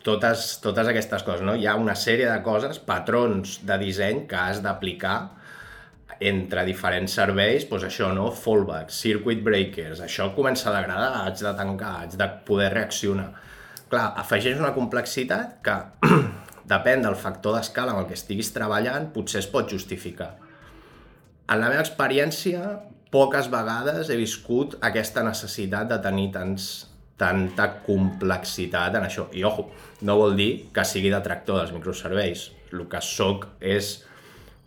totes, 0.06 0.58
totes 0.64 0.90
aquestes 0.92 1.24
coses. 1.26 1.46
No? 1.46 1.56
Hi 1.56 1.68
ha 1.68 1.78
una 1.80 1.96
sèrie 2.00 2.28
de 2.30 2.42
coses, 2.46 2.80
patrons 2.84 3.60
de 3.66 3.80
disseny 3.82 4.26
que 4.30 4.40
has 4.40 4.62
d'aplicar 4.64 5.18
entre 6.24 6.64
diferents 6.68 7.16
serveis, 7.18 7.66
doncs 7.70 7.88
això, 7.88 8.12
no? 8.16 8.30
fallbacks, 8.32 9.00
circuit 9.06 9.42
breakers, 9.44 10.04
això 10.06 10.30
comença 10.36 10.70
a 10.70 10.76
degradar, 10.78 11.24
haig 11.24 11.42
de 11.42 11.54
tancar, 11.58 11.96
haig 12.04 12.16
de 12.20 12.30
poder 12.48 12.70
reaccionar. 12.76 13.32
Clar, 13.92 14.06
afegeix 14.22 14.62
una 14.62 14.74
complexitat 14.76 15.60
que 15.66 15.76
depèn 16.74 17.04
del 17.04 17.18
factor 17.20 17.58
d'escala 17.58 17.94
amb 17.94 18.04
el 18.04 18.10
que 18.12 18.18
estiguis 18.18 18.54
treballant, 18.56 19.10
potser 19.16 19.42
es 19.44 19.50
pot 19.52 19.70
justificar. 19.70 20.34
En 21.52 21.60
la 21.60 21.70
meva 21.70 21.84
experiència, 21.84 22.78
poques 23.14 23.50
vegades 23.52 24.10
he 24.10 24.18
viscut 24.18 24.78
aquesta 24.82 25.26
necessitat 25.26 25.92
de 25.92 26.00
tenir 26.02 26.32
tants, 26.34 26.72
tanta 27.24 27.70
complexitat 27.86 29.00
en 29.00 29.08
això. 29.08 29.30
I, 29.32 29.46
ojo, 29.48 29.70
no 30.04 30.18
vol 30.20 30.36
dir 30.36 30.52
que 30.76 30.84
sigui 30.88 31.12
detractor 31.14 31.62
dels 31.62 31.72
microserveis. 31.76 32.50
El 32.74 32.84
que 32.92 33.00
sóc 33.06 33.48
és 33.64 33.96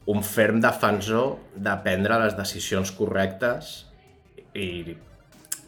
un 0.09 0.23
ferm 0.25 0.63
defensor 0.63 1.37
de 1.55 1.75
prendre 1.85 2.17
les 2.23 2.37
decisions 2.39 2.93
correctes 2.97 3.75
i, 4.55 4.97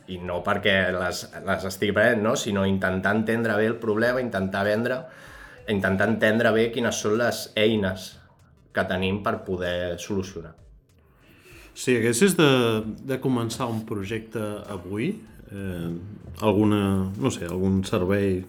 i 0.09 0.21
no 0.25 0.40
perquè 0.47 0.76
les, 0.95 1.25
les 1.45 1.71
estigui 1.73 1.97
prenent, 1.97 2.23
no? 2.25 2.37
sinó 2.38 2.64
intentar 2.66 3.16
entendre 3.18 3.59
bé 3.59 3.66
el 3.68 3.80
problema, 3.83 4.23
intentar 4.25 4.64
vendre 4.68 5.02
intentar 5.68 6.09
entendre 6.09 6.52
bé 6.54 6.68
quines 6.73 7.00
són 7.02 7.18
les 7.21 7.49
eines 7.59 8.14
que 8.75 8.85
tenim 8.88 9.21
per 9.25 9.38
poder 9.45 9.99
solucionar. 10.00 10.54
Si 11.78 11.95
haguessis 11.99 12.35
de, 12.38 12.49
de 13.07 13.18
començar 13.23 13.68
un 13.71 13.85
projecte 13.87 14.42
avui, 14.73 15.12
eh, 15.52 15.90
alguna, 16.40 17.11
no 17.17 17.31
sé, 17.31 17.47
algun 17.47 17.83
servei, 17.85 18.43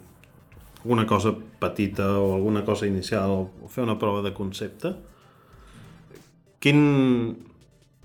alguna 0.83 1.05
cosa 1.05 1.33
petita 1.59 2.07
o 2.19 2.33
alguna 2.35 2.63
cosa 2.65 2.87
inicial, 2.87 3.49
o 3.61 3.67
fer 3.67 3.83
una 3.83 3.97
prova 3.99 4.23
de 4.25 4.33
concepte, 4.33 4.93
quin, 6.59 6.79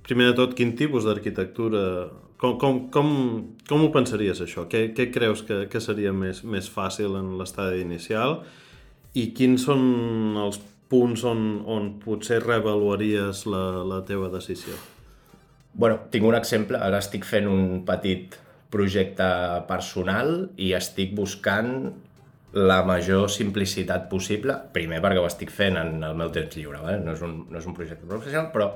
primer 0.06 0.30
de 0.32 0.36
tot, 0.38 0.54
quin 0.58 0.74
tipus 0.78 1.06
d'arquitectura 1.06 1.84
com, 2.38 2.58
com, 2.58 2.80
com, 2.92 3.08
com 3.68 3.84
ho 3.86 3.90
pensaries, 3.94 4.42
això? 4.44 4.66
Què, 4.70 4.88
què 4.94 5.08
creus 5.14 5.44
que, 5.46 5.64
que 5.70 5.80
seria 5.80 6.12
més, 6.12 6.42
més 6.44 6.68
fàcil 6.70 7.16
en 7.18 7.36
l'estadi 7.38 7.82
inicial 7.84 8.42
i 9.14 9.30
quins 9.36 9.64
són 9.64 10.34
els 10.42 10.58
punts 10.90 11.22
on, 11.26 11.62
on 11.70 11.94
potser 12.02 12.42
reavaluaries 12.42 13.46
la, 13.48 13.62
la 13.86 14.02
teva 14.06 14.28
decisió? 14.34 14.74
bueno, 15.74 15.98
tinc 16.10 16.24
un 16.24 16.36
exemple. 16.38 16.78
Ara 16.78 17.00
estic 17.02 17.26
fent 17.26 17.48
un 17.50 17.82
petit 17.86 18.38
projecte 18.74 19.28
personal 19.70 20.34
i 20.58 20.74
estic 20.74 21.14
buscant 21.14 21.70
la 22.54 22.82
major 22.86 23.30
simplicitat 23.30 24.06
possible, 24.10 24.54
primer 24.74 25.00
perquè 25.02 25.22
ho 25.22 25.26
estic 25.26 25.50
fent 25.50 25.78
en 25.78 25.96
el 26.06 26.18
meu 26.18 26.30
temps 26.34 26.54
lliure, 26.54 26.82
¿vale? 26.82 27.00
no, 27.02 27.14
és 27.16 27.22
un, 27.26 27.40
no 27.50 27.58
és 27.58 27.66
un 27.66 27.74
projecte 27.74 28.06
professional, 28.06 28.52
però 28.54 28.68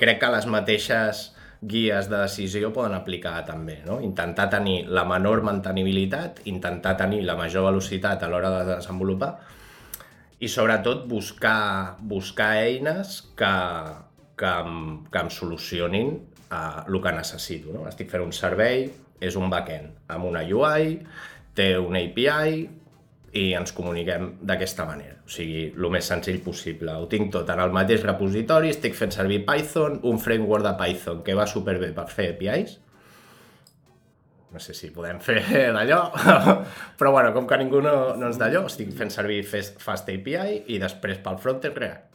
crec 0.00 0.18
que 0.22 0.32
les 0.34 0.48
mateixes 0.50 1.28
guies 1.60 2.08
de 2.08 2.22
decisió 2.22 2.72
poden 2.72 2.96
aplicar 2.96 3.36
també. 3.46 3.80
No? 3.86 4.00
Intentar 4.02 4.48
tenir 4.52 4.86
la 4.88 5.04
menor 5.08 5.44
mantenibilitat, 5.46 6.42
intentar 6.50 6.96
tenir 6.98 7.22
la 7.26 7.36
major 7.38 7.66
velocitat 7.68 8.24
a 8.24 8.30
l'hora 8.32 8.52
de 8.56 8.62
desenvolupar 8.74 9.34
i 10.40 10.48
sobretot 10.48 11.04
buscar, 11.06 11.98
buscar 12.00 12.54
eines 12.64 13.20
que, 13.36 13.54
que, 14.40 14.50
em, 14.50 15.04
que 15.12 15.20
em 15.20 15.30
solucionin 15.30 16.14
uh, 16.16 16.88
el 16.88 17.00
que 17.04 17.12
necessito. 17.12 17.76
No? 17.76 17.84
Estic 17.90 18.08
fent 18.10 18.24
un 18.24 18.32
servei, 18.32 18.88
és 19.20 19.36
un 19.36 19.50
backend 19.52 20.12
amb 20.12 20.28
una 20.30 20.42
UI, 20.42 20.98
té 21.54 21.72
una 21.78 22.00
API 22.02 22.60
i 23.40 23.44
ens 23.54 23.72
comuniquem 23.76 24.32
d'aquesta 24.42 24.86
manera. 24.88 25.20
O 25.22 25.30
sigui, 25.30 25.68
el 25.70 25.90
més 25.94 26.08
senzill 26.10 26.40
possible. 26.42 26.96
Ho 26.98 27.06
tinc 27.10 27.30
tot 27.34 27.50
en 27.52 27.62
el 27.62 27.74
mateix 27.74 28.02
repositori, 28.02 28.72
estic 28.74 28.96
fent 28.98 29.14
servir 29.14 29.44
Python, 29.46 30.00
un 30.10 30.18
framework 30.18 30.66
de 30.66 30.76
Python 30.80 31.20
que 31.26 31.36
va 31.38 31.46
superbé 31.46 31.92
per 31.94 32.08
fer 32.10 32.32
APIs, 32.34 32.78
no 34.50 34.58
sé 34.58 34.74
si 34.74 34.90
podem 34.90 35.20
fer 35.22 35.42
d'allò, 35.76 36.00
però 36.98 37.12
bueno, 37.14 37.32
com 37.34 37.46
que 37.46 37.58
ningú 37.60 37.82
no, 37.84 38.16
no 38.18 38.30
ens 38.30 38.40
d'allò, 38.40 38.64
estic 38.66 38.90
fent 38.98 39.12
servir 39.14 39.44
Fast 39.46 40.10
API 40.10 40.64
i 40.74 40.80
després 40.82 41.20
pel 41.22 41.38
frontend 41.42 41.78
React. 41.78 42.08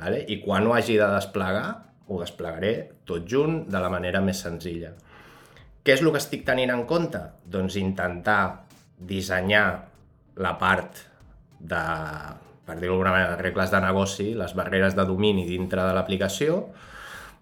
Vale? 0.00 0.24
I 0.32 0.40
quan 0.42 0.66
ho 0.66 0.74
hagi 0.74 0.96
de 0.98 1.06
desplegar, 1.12 1.68
ho 2.10 2.18
desplegaré 2.18 2.72
tot 3.06 3.26
junt 3.28 3.66
de 3.70 3.82
la 3.82 3.90
manera 3.92 4.22
més 4.24 4.40
senzilla. 4.42 4.94
Què 5.80 5.94
és 5.96 6.02
el 6.04 6.12
que 6.12 6.20
estic 6.20 6.44
tenint 6.44 6.74
en 6.74 6.84
compte? 6.88 7.22
Doncs 7.48 7.78
intentar 7.80 8.40
dissenyar 9.00 9.64
la 10.44 10.52
part 10.60 11.00
de, 11.56 11.80
per 12.68 12.76
dir-ho 12.76 12.92
d'alguna 12.92 13.14
manera, 13.14 13.38
regles 13.40 13.72
de 13.72 13.80
negoci, 13.80 14.28
les 14.36 14.52
barreres 14.56 14.96
de 14.98 15.06
domini 15.08 15.46
dintre 15.48 15.86
de 15.86 15.96
l'aplicació, 15.96 16.60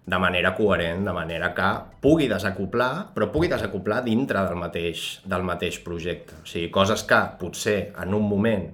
de 0.09 0.17
manera 0.17 0.53
coherent, 0.57 1.03
de 1.05 1.13
manera 1.13 1.51
que 1.53 1.69
pugui 2.01 2.29
desacoplar, 2.31 3.11
però 3.13 3.27
pugui 3.33 3.51
desacoplar 3.51 4.01
dintre 4.07 4.41
del 4.47 4.57
mateix, 4.57 5.07
del 5.27 5.43
mateix 5.45 5.83
projecte. 5.85 6.39
O 6.39 6.47
sigui, 6.49 6.71
coses 6.73 7.03
que 7.05 7.19
potser 7.41 7.79
en 7.99 8.15
un 8.15 8.25
moment, 8.25 8.69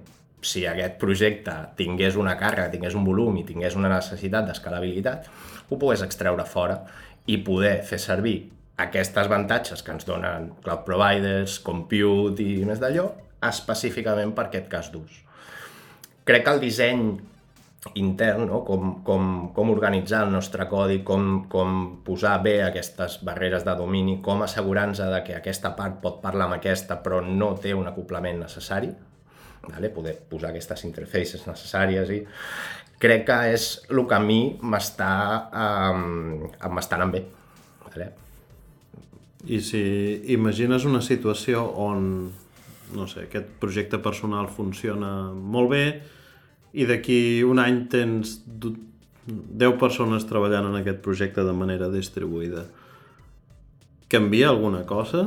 si 0.46 0.62
aquest 0.70 0.94
projecte 1.02 1.54
tingués 1.76 2.16
una 2.16 2.38
càrrega, 2.38 2.70
tingués 2.70 2.94
un 2.94 3.04
volum 3.04 3.42
i 3.42 3.44
tingués 3.48 3.74
una 3.74 3.90
necessitat 3.92 4.46
d'escalabilitat, 4.46 5.26
ho 5.68 5.76
pogués 5.76 6.06
extreure 6.06 6.46
fora 6.46 6.84
i 7.26 7.42
poder 7.42 7.80
fer 7.82 7.98
servir 7.98 8.38
aquestes 8.76 9.24
avantatges 9.24 9.82
que 9.82 9.94
ens 9.94 10.04
donen 10.08 10.50
cloud 10.64 10.84
providers, 10.88 11.60
compute 11.64 12.44
i 12.44 12.64
més 12.68 12.82
d'allò, 12.82 13.08
específicament 13.46 14.34
per 14.36 14.48
aquest 14.48 14.68
cas 14.72 14.90
d'ús. 14.92 15.22
Crec 16.26 16.44
que 16.44 16.54
el 16.56 16.60
disseny 16.60 17.08
intern, 17.94 18.46
no? 18.50 18.62
com, 18.66 18.96
com, 19.06 19.28
com 19.54 19.70
organitzar 19.70 20.24
el 20.26 20.32
nostre 20.34 20.66
codi, 20.68 21.00
com, 21.06 21.46
com 21.48 21.76
posar 22.04 22.40
bé 22.42 22.58
aquestes 22.64 23.20
barreres 23.24 23.64
de 23.64 23.76
domini, 23.78 24.18
com 24.22 24.42
assegurar-nos 24.42 25.02
que 25.24 25.36
aquesta 25.38 25.72
part 25.78 26.00
pot 26.02 26.18
parlar 26.24 26.48
amb 26.48 26.58
aquesta 26.58 26.98
però 27.04 27.22
no 27.22 27.54
té 27.54 27.74
un 27.78 27.86
acoplament 27.86 28.42
necessari, 28.42 28.90
vale? 29.68 29.92
poder 29.94 30.16
posar 30.28 30.50
aquestes 30.50 30.84
interfaces 30.88 31.46
necessàries 31.46 32.12
i 32.12 32.20
crec 32.98 33.26
que 33.28 33.40
és 33.54 33.70
el 33.92 34.04
que 34.08 34.18
a 34.18 34.22
mi 34.22 34.40
m'està 34.62 35.10
um, 35.46 36.46
anant 36.66 37.12
bé. 37.12 37.26
Vale? 37.86 38.25
I 39.46 39.60
si 39.62 39.80
imagines 40.34 40.84
una 40.88 41.02
situació 41.04 41.62
on 41.78 42.10
no 42.94 43.06
sé, 43.10 43.26
aquest 43.26 43.48
projecte 43.60 43.98
personal 43.98 44.48
funciona 44.52 45.32
molt 45.32 45.70
bé, 45.72 45.84
i 46.76 46.86
d'aquí 46.86 47.42
un 47.46 47.58
any 47.58 47.86
tens 47.90 48.36
10 48.46 49.78
persones 49.80 50.26
treballant 50.28 50.68
en 50.68 50.78
aquest 50.78 51.00
projecte 51.02 51.44
de 51.46 51.54
manera 51.56 51.88
distribuïda. 51.90 52.66
Canvia 54.12 54.50
alguna 54.52 54.84
cosa? 54.86 55.26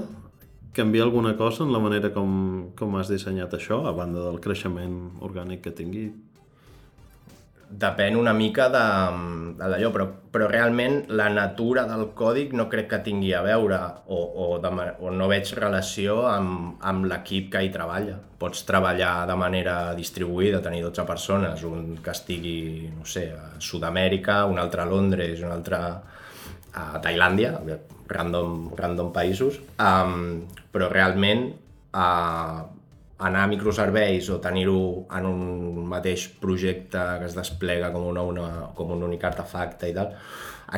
Canvia 0.75 1.03
alguna 1.03 1.35
cosa 1.35 1.65
en 1.65 1.73
la 1.73 1.81
manera 1.83 2.13
com, 2.15 2.69
com 2.79 2.95
has 2.95 3.09
dissenyat 3.11 3.57
això, 3.57 3.81
a 3.89 3.95
banda 3.97 4.23
del 4.23 4.39
creixement 4.39 5.19
orgànic 5.25 5.65
que 5.65 5.75
tingui? 5.75 6.07
Depèn 7.69 8.15
una 8.17 8.33
mica 8.33 8.67
de, 8.73 8.85
de 9.59 9.67
d'allò, 9.69 9.91
però, 9.93 10.05
però 10.33 10.47
realment 10.49 11.03
la 11.13 11.27
natura 11.29 11.83
del 11.89 12.07
còdic 12.17 12.55
no 12.57 12.65
crec 12.71 12.89
que 12.89 13.01
tingui 13.05 13.33
a 13.37 13.43
veure 13.45 13.77
o, 14.07 14.17
o, 14.17 14.47
de, 14.61 14.71
o 14.99 15.11
no 15.13 15.27
veig 15.29 15.51
relació 15.59 16.23
amb, 16.31 16.79
amb 16.81 17.05
l'equip 17.11 17.51
que 17.53 17.61
hi 17.63 17.69
treballa. 17.73 18.17
Pots 18.39 18.63
treballar 18.65 19.27
de 19.29 19.35
manera 19.37 19.75
distribuïda, 19.97 20.63
tenir 20.65 20.81
12 20.87 21.05
persones, 21.05 21.63
un 21.67 21.99
que 22.01 22.15
estigui, 22.15 22.89
no 22.95 23.05
sé, 23.05 23.29
a 23.35 23.59
Sud-amèrica, 23.61 24.45
un 24.49 24.57
altre 24.57 24.85
a 24.85 24.89
Londres, 24.89 25.43
un 25.45 25.53
altre 25.53 25.83
a 26.79 26.89
Tailàndia, 27.03 27.53
random, 28.09 28.69
random 28.77 29.13
països, 29.13 29.59
um, 29.77 30.45
però 30.73 30.89
realment 30.89 31.49
uh, 31.93 32.65
anar 33.19 33.43
a 33.43 33.49
microserveis 33.51 34.29
o 34.31 34.39
tenir-ho 34.39 35.05
en 35.17 35.25
un 35.27 35.81
mateix 35.91 36.27
projecte 36.39 37.01
que 37.19 37.27
es 37.27 37.35
desplega 37.35 37.91
com, 37.91 38.05
una, 38.07 38.23
una, 38.23 38.47
com 38.75 38.93
un 38.95 39.03
únic 39.09 39.25
artefacte 39.27 39.89
i 39.91 39.95
tal, 39.95 40.13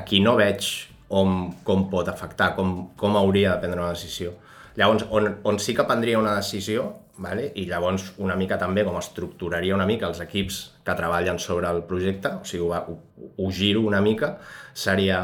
aquí 0.02 0.22
no 0.26 0.34
veig 0.40 0.70
on, 1.14 1.52
com 1.68 1.86
pot 1.92 2.10
afectar, 2.10 2.54
com, 2.58 2.90
com 2.98 3.20
hauria 3.20 3.54
de 3.54 3.66
prendre 3.66 3.84
una 3.84 3.94
decisió. 3.94 4.34
Llavors, 4.80 5.06
on, 5.12 5.28
on 5.46 5.60
sí 5.60 5.76
que 5.78 5.86
prendria 5.86 6.20
una 6.20 6.34
decisió, 6.38 6.88
vale? 7.22 7.50
i 7.60 7.68
llavors 7.70 8.14
una 8.24 8.38
mica 8.40 8.58
també 8.58 8.86
com 8.88 8.98
estructuraria 8.98 9.76
una 9.76 9.86
mica 9.86 10.08
els 10.10 10.22
equips 10.24 10.62
que 10.88 10.96
treballen 10.98 11.38
sobre 11.44 11.70
el 11.70 11.84
projecte, 11.90 12.34
o 12.40 12.48
sigui, 12.48 12.66
ho, 12.66 12.80
ho, 12.80 13.30
ho 13.38 13.52
giro 13.52 13.84
una 13.86 14.02
mica, 14.02 14.38
seria 14.74 15.22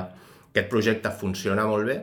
aquest 0.51 0.69
projecte 0.69 1.09
funciona 1.13 1.65
molt 1.69 1.89
bé, 1.89 1.97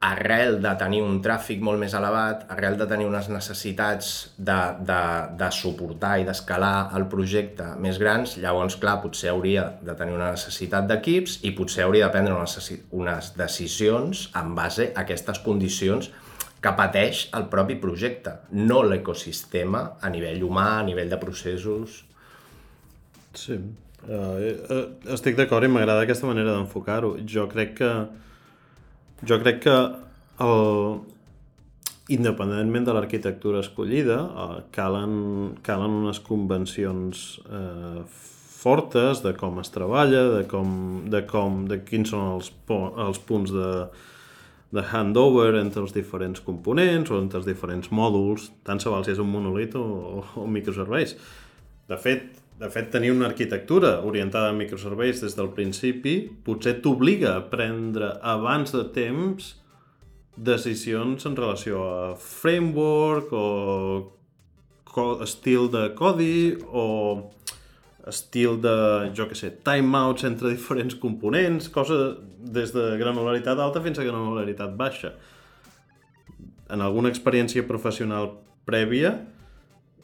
arrel 0.00 0.62
de 0.64 0.70
tenir 0.80 1.02
un 1.04 1.18
tràfic 1.20 1.60
molt 1.60 1.76
més 1.80 1.92
elevat, 1.96 2.46
arrel 2.54 2.78
de 2.80 2.86
tenir 2.88 3.04
unes 3.04 3.26
necessitats 3.28 4.30
de, 4.38 4.56
de, 4.88 5.00
de 5.36 5.48
suportar 5.52 6.14
i 6.22 6.24
d'escalar 6.24 6.90
el 6.96 7.04
projecte 7.12 7.66
més 7.84 8.00
grans, 8.00 8.38
llavors, 8.40 8.78
clar, 8.80 8.96
potser 9.02 9.28
hauria 9.34 9.66
de 9.84 9.94
tenir 9.98 10.16
una 10.16 10.30
necessitat 10.32 10.88
d'equips 10.88 11.42
i 11.44 11.52
potser 11.58 11.84
hauria 11.84 12.08
de 12.08 12.14
prendre 12.16 12.32
unes, 12.32 12.72
unes 12.96 13.28
decisions 13.36 14.30
en 14.40 14.54
base 14.56 14.88
a 14.94 15.04
aquestes 15.04 15.42
condicions 15.44 16.08
que 16.64 16.72
pateix 16.76 17.26
el 17.36 17.46
propi 17.52 17.76
projecte, 17.80 18.34
no 18.56 18.80
l'ecosistema 18.84 19.84
a 20.00 20.08
nivell 20.12 20.40
humà, 20.48 20.66
a 20.78 20.88
nivell 20.88 21.12
de 21.12 21.20
processos... 21.20 22.00
Sí, 23.36 23.60
uh, 24.08 24.40
estic 25.12 25.36
d'acord 25.38 25.68
i 25.68 25.70
m'agrada 25.70 26.08
aquesta 26.08 26.28
manera 26.28 26.56
d'enfocar-ho. 26.56 27.14
Jo 27.28 27.46
crec 27.52 27.76
que 27.78 27.92
jo 29.26 29.40
crec 29.42 29.64
que 29.64 29.76
el, 30.40 31.00
independentment 32.10 32.88
de 32.88 32.94
l'arquitectura 32.96 33.62
escollida, 33.62 34.18
eh, 34.26 34.62
calen, 34.74 35.14
calen 35.66 35.98
unes 36.02 36.20
convencions 36.26 37.40
eh, 37.46 38.02
fortes 38.60 39.22
de 39.24 39.32
com 39.38 39.60
es 39.62 39.70
treballa, 39.72 40.24
de, 40.34 40.44
com, 40.50 40.70
de, 41.10 41.22
com, 41.30 41.64
de 41.70 41.80
quins 41.86 42.10
són 42.12 42.34
els, 42.34 42.50
els 43.06 43.20
punts 43.28 43.54
de, 43.54 43.70
de 44.74 44.84
handover 44.90 45.54
entre 45.60 45.84
els 45.86 45.94
diferents 45.96 46.42
components 46.44 47.12
o 47.14 47.20
entre 47.22 47.40
els 47.40 47.48
diferents 47.48 47.92
mòduls, 47.94 48.50
tant 48.66 48.82
se 48.82 48.92
val 48.92 49.06
si 49.06 49.14
és 49.14 49.22
un 49.22 49.30
monolit 49.30 49.78
o, 49.78 49.86
o, 50.20 50.26
o 50.42 50.46
microserveis. 50.50 51.16
De 51.90 51.98
fet, 51.98 52.26
de 52.60 52.68
fet, 52.68 52.90
tenir 52.92 53.10
una 53.14 53.26
arquitectura 53.30 54.00
orientada 54.04 54.50
a 54.50 54.56
microserveis 54.56 55.22
des 55.24 55.36
del 55.36 55.48
principi 55.56 56.14
potser 56.44 56.76
t'obliga 56.84 57.32
a 57.38 57.44
prendre 57.48 58.10
abans 58.20 58.74
de 58.74 58.84
temps 58.92 59.54
decisions 60.36 61.24
en 61.24 61.38
relació 61.38 61.80
a 61.88 62.16
framework 62.20 63.32
o 63.32 63.46
estil 65.24 65.70
de 65.72 65.86
codi 65.96 66.58
o 66.68 66.86
estil 68.10 68.60
de, 68.60 68.76
jo 69.16 69.28
que 69.30 69.38
sé, 69.38 69.54
timeouts 69.64 70.24
entre 70.28 70.52
diferents 70.56 70.96
components, 71.00 71.72
cosa 71.72 72.16
des 72.40 72.76
de 72.76 72.86
granularitat 73.00 73.56
alta 73.56 73.80
fins 73.80 74.00
a 74.00 74.04
granularitat 74.04 74.76
baixa. 74.76 75.14
En 76.70 76.84
alguna 76.84 77.08
experiència 77.08 77.64
professional 77.66 78.34
prèvia, 78.68 79.16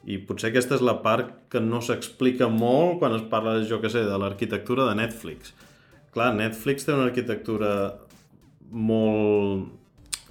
i 0.06 0.20
potser 0.22 0.52
aquesta 0.52 0.76
és 0.78 0.84
la 0.86 1.00
part 1.02 1.32
que 1.50 1.60
no 1.62 1.80
s'explica 1.82 2.46
molt 2.50 3.00
quan 3.00 3.16
es 3.16 3.24
parla, 3.30 3.58
jo 3.66 3.80
que 3.82 3.90
sé, 3.90 4.04
de 4.06 4.18
l'arquitectura 4.22 4.86
de 4.86 4.94
Netflix. 5.00 5.50
Clar, 6.14 6.30
Netflix 6.36 6.86
té 6.86 6.94
una 6.94 7.08
arquitectura 7.10 7.72
molt... 8.70 9.72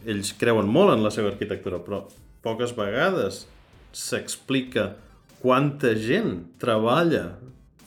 Ells 0.05 0.31
creuen 0.39 0.69
molt 0.69 0.93
en 0.93 1.03
la 1.03 1.11
seva 1.11 1.31
arquitectura, 1.33 1.81
però 1.83 2.03
poques 2.45 2.75
vegades 2.77 3.43
s'explica 3.95 4.91
quanta 5.41 5.95
gent 5.97 6.43
treballa 6.61 7.25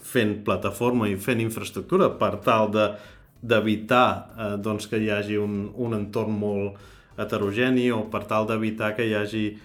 fent 0.08 0.40
plataforma 0.44 1.08
i 1.08 1.16
fent 1.20 1.40
infraestructura 1.44 2.10
per 2.20 2.36
tal 2.44 2.72
de 2.74 2.90
d'evitar 3.38 4.08
eh, 4.10 4.54
doncs 4.58 4.88
que 4.90 4.98
hi 4.98 5.12
hagi 5.14 5.36
un, 5.38 5.68
un 5.78 5.92
entorn 5.94 6.34
molt 6.34 7.20
heterogeni 7.22 7.84
o 7.94 8.00
per 8.10 8.24
tal 8.26 8.48
d'evitar 8.48 8.96
que 8.96 9.06
hi 9.06 9.14
hagi 9.14 9.44
eh, 9.46 9.58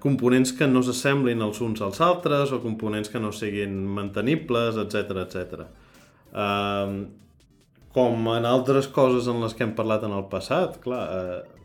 components 0.00 0.54
que 0.56 0.64
no 0.64 0.80
s'assemblin 0.80 1.42
els 1.44 1.58
uns 1.60 1.82
als 1.84 2.00
altres 2.00 2.54
o 2.56 2.60
components 2.62 3.10
que 3.12 3.20
no 3.20 3.32
siguin 3.36 3.74
mantenibles, 3.84 4.78
etc 4.80 5.24
etc. 5.26 5.66
Eh, 6.32 6.94
com 7.92 8.28
en 8.32 8.46
altres 8.48 8.88
coses 8.88 9.28
en 9.28 9.42
les 9.42 9.56
que 9.56 9.66
hem 9.66 9.74
parlat 9.76 10.06
en 10.06 10.14
el 10.16 10.24
passat, 10.32 10.78
clar, 10.80 11.02
eh, 11.10 11.60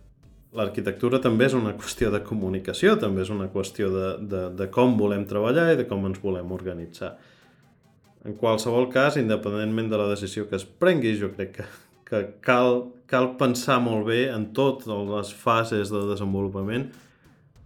l'arquitectura 0.56 1.22
també 1.24 1.48
és 1.48 1.56
una 1.56 1.76
qüestió 1.80 2.12
de 2.12 2.20
comunicació, 2.26 2.98
també 3.00 3.24
és 3.24 3.32
una 3.32 3.48
qüestió 3.54 3.88
de, 3.94 4.10
de, 4.20 4.44
de 4.58 4.68
com 4.74 4.98
volem 5.00 5.24
treballar 5.30 5.70
i 5.72 5.80
de 5.80 5.88
com 5.88 6.04
ens 6.10 6.20
volem 6.24 6.52
organitzar. 6.56 7.14
En 8.26 8.36
qualsevol 8.42 8.90
cas, 8.92 9.20
independentment 9.22 9.92
de 9.92 10.02
la 10.02 10.10
decisió 10.10 10.50
que 10.50 10.58
es 10.58 10.66
prengui, 10.66 11.14
jo 11.20 11.30
crec 11.36 11.56
que, 11.60 11.66
que 12.10 12.22
cal, 12.44 12.88
cal 13.08 13.36
pensar 13.40 13.78
molt 13.86 14.08
bé 14.10 14.26
en 14.34 14.50
totes 14.58 14.90
les 14.90 15.34
fases 15.46 15.94
de 15.94 16.08
desenvolupament 16.10 16.90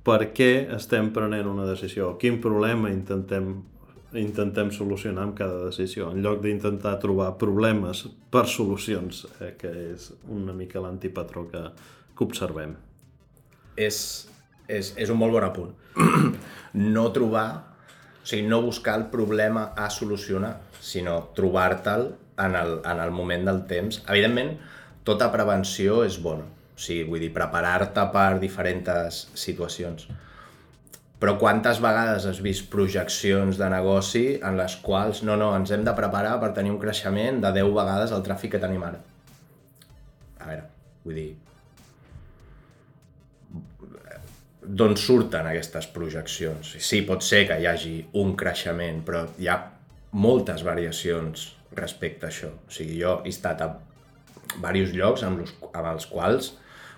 per 0.06 0.32
què 0.36 0.52
estem 0.76 1.12
prenent 1.16 1.50
una 1.50 1.68
decisió, 1.68 2.14
quin 2.22 2.40
problema 2.42 2.92
intentem, 2.92 3.52
intentem 4.18 4.72
solucionar 4.74 5.28
amb 5.28 5.38
cada 5.38 5.66
decisió, 5.66 6.10
en 6.14 6.24
lloc 6.26 6.42
d'intentar 6.44 6.96
trobar 7.04 7.34
problemes 7.42 8.06
per 8.32 8.46
solucions, 8.50 9.26
eh, 9.40 9.54
que 9.60 9.72
és 9.94 10.10
una 10.32 10.56
mica 10.56 10.82
l'antipatró 10.84 11.46
que, 11.52 11.64
que 12.16 12.26
observem. 12.26 12.78
És, 13.80 14.00
és, 14.68 14.94
és 14.98 15.12
un 15.12 15.20
molt 15.20 15.36
bon 15.36 15.48
apunt. 15.48 15.76
no 16.96 17.06
trobar, 17.16 17.48
o 18.24 18.26
sigui, 18.26 18.48
no 18.48 18.64
buscar 18.64 18.98
el 19.02 19.08
problema 19.12 19.70
a 19.78 19.90
solucionar, 19.94 20.56
sinó 20.80 21.20
trobar-te'l 21.36 22.08
en, 22.40 22.56
el, 22.56 22.80
en 22.88 23.04
el 23.04 23.12
moment 23.12 23.46
del 23.52 23.66
temps. 23.68 24.02
Evidentment, 24.08 24.56
tota 25.08 25.28
prevenció 25.34 26.04
és 26.08 26.20
bona, 26.24 26.48
o 26.80 26.82
sigui, 26.82 27.04
vull 27.12 27.20
dir, 27.20 27.34
preparar-te 27.36 28.06
per 28.14 28.40
diferents 28.40 29.26
situacions. 29.36 30.08
Però 31.20 31.34
quantes 31.36 31.82
vegades 31.84 32.24
has 32.30 32.40
vist 32.40 32.70
projeccions 32.72 33.60
de 33.60 33.68
negoci 33.74 34.24
en 34.40 34.56
les 34.56 34.78
quals, 34.80 35.20
no, 35.28 35.36
no, 35.36 35.52
ens 35.58 35.74
hem 35.76 35.84
de 35.84 35.94
preparar 35.98 36.38
per 36.40 36.54
tenir 36.56 36.72
un 36.72 36.80
creixement 36.80 37.42
de 37.44 37.52
10 37.60 37.74
vegades 37.76 38.16
el 38.16 38.24
tràfic 38.24 38.56
que 38.56 38.62
tenim 38.64 38.86
ara? 38.88 39.02
A 40.40 40.48
veure, 40.48 40.64
vull 41.04 41.20
dir, 41.20 41.28
d'on 44.64 44.96
surten 44.96 45.52
aquestes 45.52 45.90
projeccions? 45.92 46.72
Sí, 46.80 47.04
pot 47.04 47.28
ser 47.28 47.44
que 47.50 47.60
hi 47.60 47.68
hagi 47.68 47.94
un 48.24 48.32
creixement, 48.40 49.04
però 49.04 49.26
hi 49.36 49.52
ha 49.52 49.60
moltes 50.16 50.64
variacions 50.64 51.50
respecte 51.76 52.30
a 52.30 52.32
això. 52.32 52.54
O 52.56 52.72
sigui, 52.72 52.96
jo 53.02 53.20
he 53.26 53.36
estat 53.36 53.68
a 53.68 53.74
diversos 54.56 54.96
llocs 54.96 55.28
amb, 55.28 55.44
los, 55.44 55.54
els 55.76 56.10
quals 56.10 56.54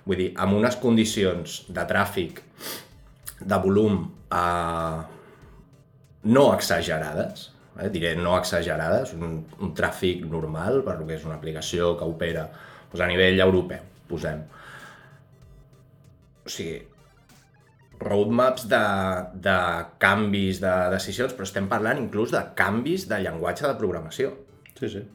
Vull 0.06 0.18
dir, 0.18 0.30
amb 0.42 0.58
unes 0.58 0.78
condicions 0.82 1.62
de 1.70 1.84
tràfic 1.90 2.42
de 3.42 3.58
volum 3.62 4.04
eh, 4.34 5.02
no 6.36 6.46
exagerades, 6.56 7.50
eh, 7.80 7.90
diré 7.94 8.16
no 8.18 8.36
exagerades, 8.38 9.14
un, 9.18 9.40
un 9.60 9.74
tràfic 9.78 10.26
normal 10.30 10.82
per 10.86 10.98
lo 11.00 11.08
que 11.08 11.18
és 11.18 11.26
una 11.28 11.38
aplicació 11.38 11.96
que 12.00 12.10
opera 12.10 12.48
doncs, 12.92 13.02
a 13.02 13.10
nivell 13.10 13.42
europeu, 13.46 13.84
posem. 14.10 14.42
O 16.42 16.50
sigui, 16.50 16.80
roadmaps 18.02 18.66
de, 18.70 18.84
de 19.46 19.58
canvis 20.02 20.62
de 20.64 20.74
decisions, 20.94 21.36
però 21.38 21.46
estem 21.48 21.70
parlant 21.72 22.02
inclús 22.02 22.34
de 22.34 22.42
canvis 22.58 23.06
de 23.10 23.22
llenguatge 23.22 23.68
de 23.68 23.78
programació. 23.78 24.34
Sí, 24.80 24.90
sí. 24.90 25.06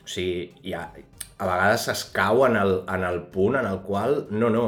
O 0.00 0.08
sigui, 0.08 0.48
ja, 0.64 0.88
a 1.38 1.46
vegades 1.46 1.88
es 1.92 2.04
cau 2.16 2.44
en 2.46 2.56
el, 2.56 2.78
en 2.88 3.04
el 3.04 3.22
punt 3.32 3.58
en 3.60 3.66
el 3.68 3.80
qual, 3.84 4.22
no, 4.30 4.48
no, 4.52 4.66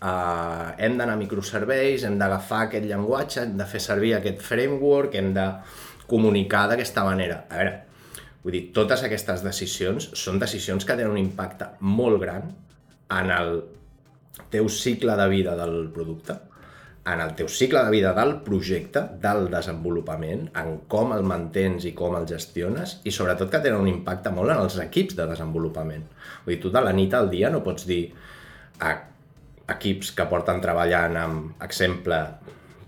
uh, 0.00 0.70
hem 0.78 0.96
d'anar 0.96 1.16
a 1.16 1.20
microserveis, 1.20 2.06
hem 2.08 2.16
d'agafar 2.20 2.66
aquest 2.66 2.88
llenguatge, 2.88 3.42
hem 3.44 3.56
de 3.58 3.66
fer 3.68 3.82
servir 3.84 4.14
aquest 4.16 4.40
framework, 4.44 5.16
hem 5.20 5.34
de 5.36 5.46
comunicar 6.08 6.66
d'aquesta 6.70 7.04
manera. 7.04 7.42
A 7.50 7.60
veure, 7.60 7.74
vull 8.44 8.56
dir, 8.56 8.64
totes 8.76 9.04
aquestes 9.04 9.44
decisions 9.44 10.10
són 10.16 10.40
decisions 10.40 10.86
que 10.86 10.96
tenen 10.96 11.12
un 11.12 11.20
impacte 11.20 11.74
molt 11.80 12.22
gran 12.22 12.52
en 13.12 13.32
el 13.36 13.58
teu 14.52 14.68
cicle 14.72 15.16
de 15.18 15.28
vida 15.28 15.56
del 15.58 15.90
producte, 15.92 16.38
en 17.06 17.20
el 17.22 17.34
teu 17.38 17.48
cicle 17.48 17.84
de 17.86 17.90
vida 17.94 18.12
del 18.16 18.32
projecte, 18.46 19.02
del 19.22 19.46
desenvolupament, 19.50 20.48
en 20.58 20.72
com 20.90 21.12
el 21.14 21.22
mantens 21.26 21.86
i 21.86 21.92
com 21.94 22.16
el 22.18 22.26
gestiones, 22.26 22.96
i 23.06 23.12
sobretot 23.14 23.52
que 23.52 23.60
tenen 23.62 23.84
un 23.84 23.90
impacte 23.90 24.32
molt 24.34 24.50
en 24.50 24.62
els 24.64 24.78
equips 24.82 25.14
de 25.18 25.28
desenvolupament. 25.30 26.02
Vull 26.44 26.56
dir, 26.56 26.62
tu 26.64 26.72
de 26.74 26.82
la 26.82 26.94
nit 26.96 27.14
al 27.14 27.30
dia 27.30 27.52
no 27.54 27.62
pots 27.66 27.86
dir 27.86 28.02
a 28.82 28.96
equips 29.76 30.10
que 30.18 30.26
porten 30.30 30.58
treballant 30.62 31.14
amb, 31.20 31.54
exemple, 31.62 32.18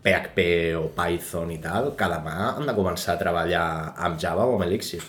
PHP 0.03 0.49
o 0.79 0.89
Python 0.97 1.53
i 1.55 1.61
tal, 1.63 1.93
que 1.99 2.11
demà 2.11 2.35
han 2.57 2.67
de 2.67 2.75
començar 2.75 3.15
a 3.15 3.23
treballar 3.23 3.69
amb 4.09 4.19
Java 4.23 4.47
o 4.47 4.57
amb 4.57 4.67
Elixir 4.67 5.03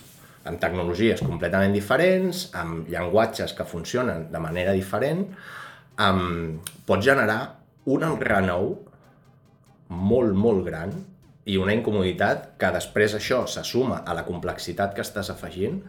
amb 0.49 0.59
tecnologies 0.61 1.21
completament 1.21 1.73
diferents, 1.75 2.47
amb 2.57 2.87
llenguatges 2.89 3.53
que 3.57 3.67
funcionen 3.67 4.29
de 4.33 4.41
manera 4.41 4.73
diferent, 4.73 5.25
amb... 6.01 6.61
pot 6.87 7.03
generar 7.05 7.41
un 7.89 8.05
renou 8.21 8.71
molt, 9.89 10.35
molt 10.37 10.65
gran 10.65 10.93
i 11.49 11.57
una 11.57 11.73
incomoditat 11.73 12.53
que 12.61 12.69
després 12.75 13.15
això 13.17 13.43
se 13.49 13.63
suma 13.65 14.03
a 14.05 14.15
la 14.17 14.25
complexitat 14.27 14.93
que 14.95 15.05
estàs 15.05 15.31
afegint 15.33 15.81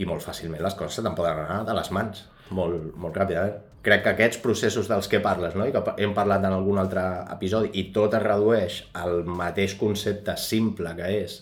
i 0.00 0.08
molt 0.08 0.24
fàcilment 0.24 0.62
les 0.64 0.76
coses 0.76 0.98
se 0.98 1.04
te'n 1.04 1.16
poden 1.16 1.42
anar 1.44 1.62
de 1.68 1.76
les 1.76 1.90
mans, 1.92 2.24
molt, 2.52 2.92
molt 2.96 3.16
ràpidament. 3.16 3.58
Crec 3.82 4.04
que 4.04 4.12
aquests 4.12 4.38
processos 4.44 4.86
dels 4.88 5.08
que 5.10 5.20
parles, 5.20 5.56
no? 5.58 5.66
i 5.66 5.72
que 5.74 5.82
hem 6.04 6.12
parlat 6.14 6.44
en 6.46 6.54
algun 6.54 6.78
altre 6.78 7.02
episodi, 7.34 7.72
i 7.80 7.88
tot 7.94 8.14
es 8.14 8.22
redueix 8.22 8.78
al 8.98 9.24
mateix 9.26 9.74
concepte 9.80 10.36
simple 10.38 10.92
que 10.98 11.08
és 11.24 11.40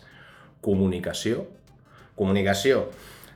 comunicació, 0.64 1.44
comunicació 2.16 2.86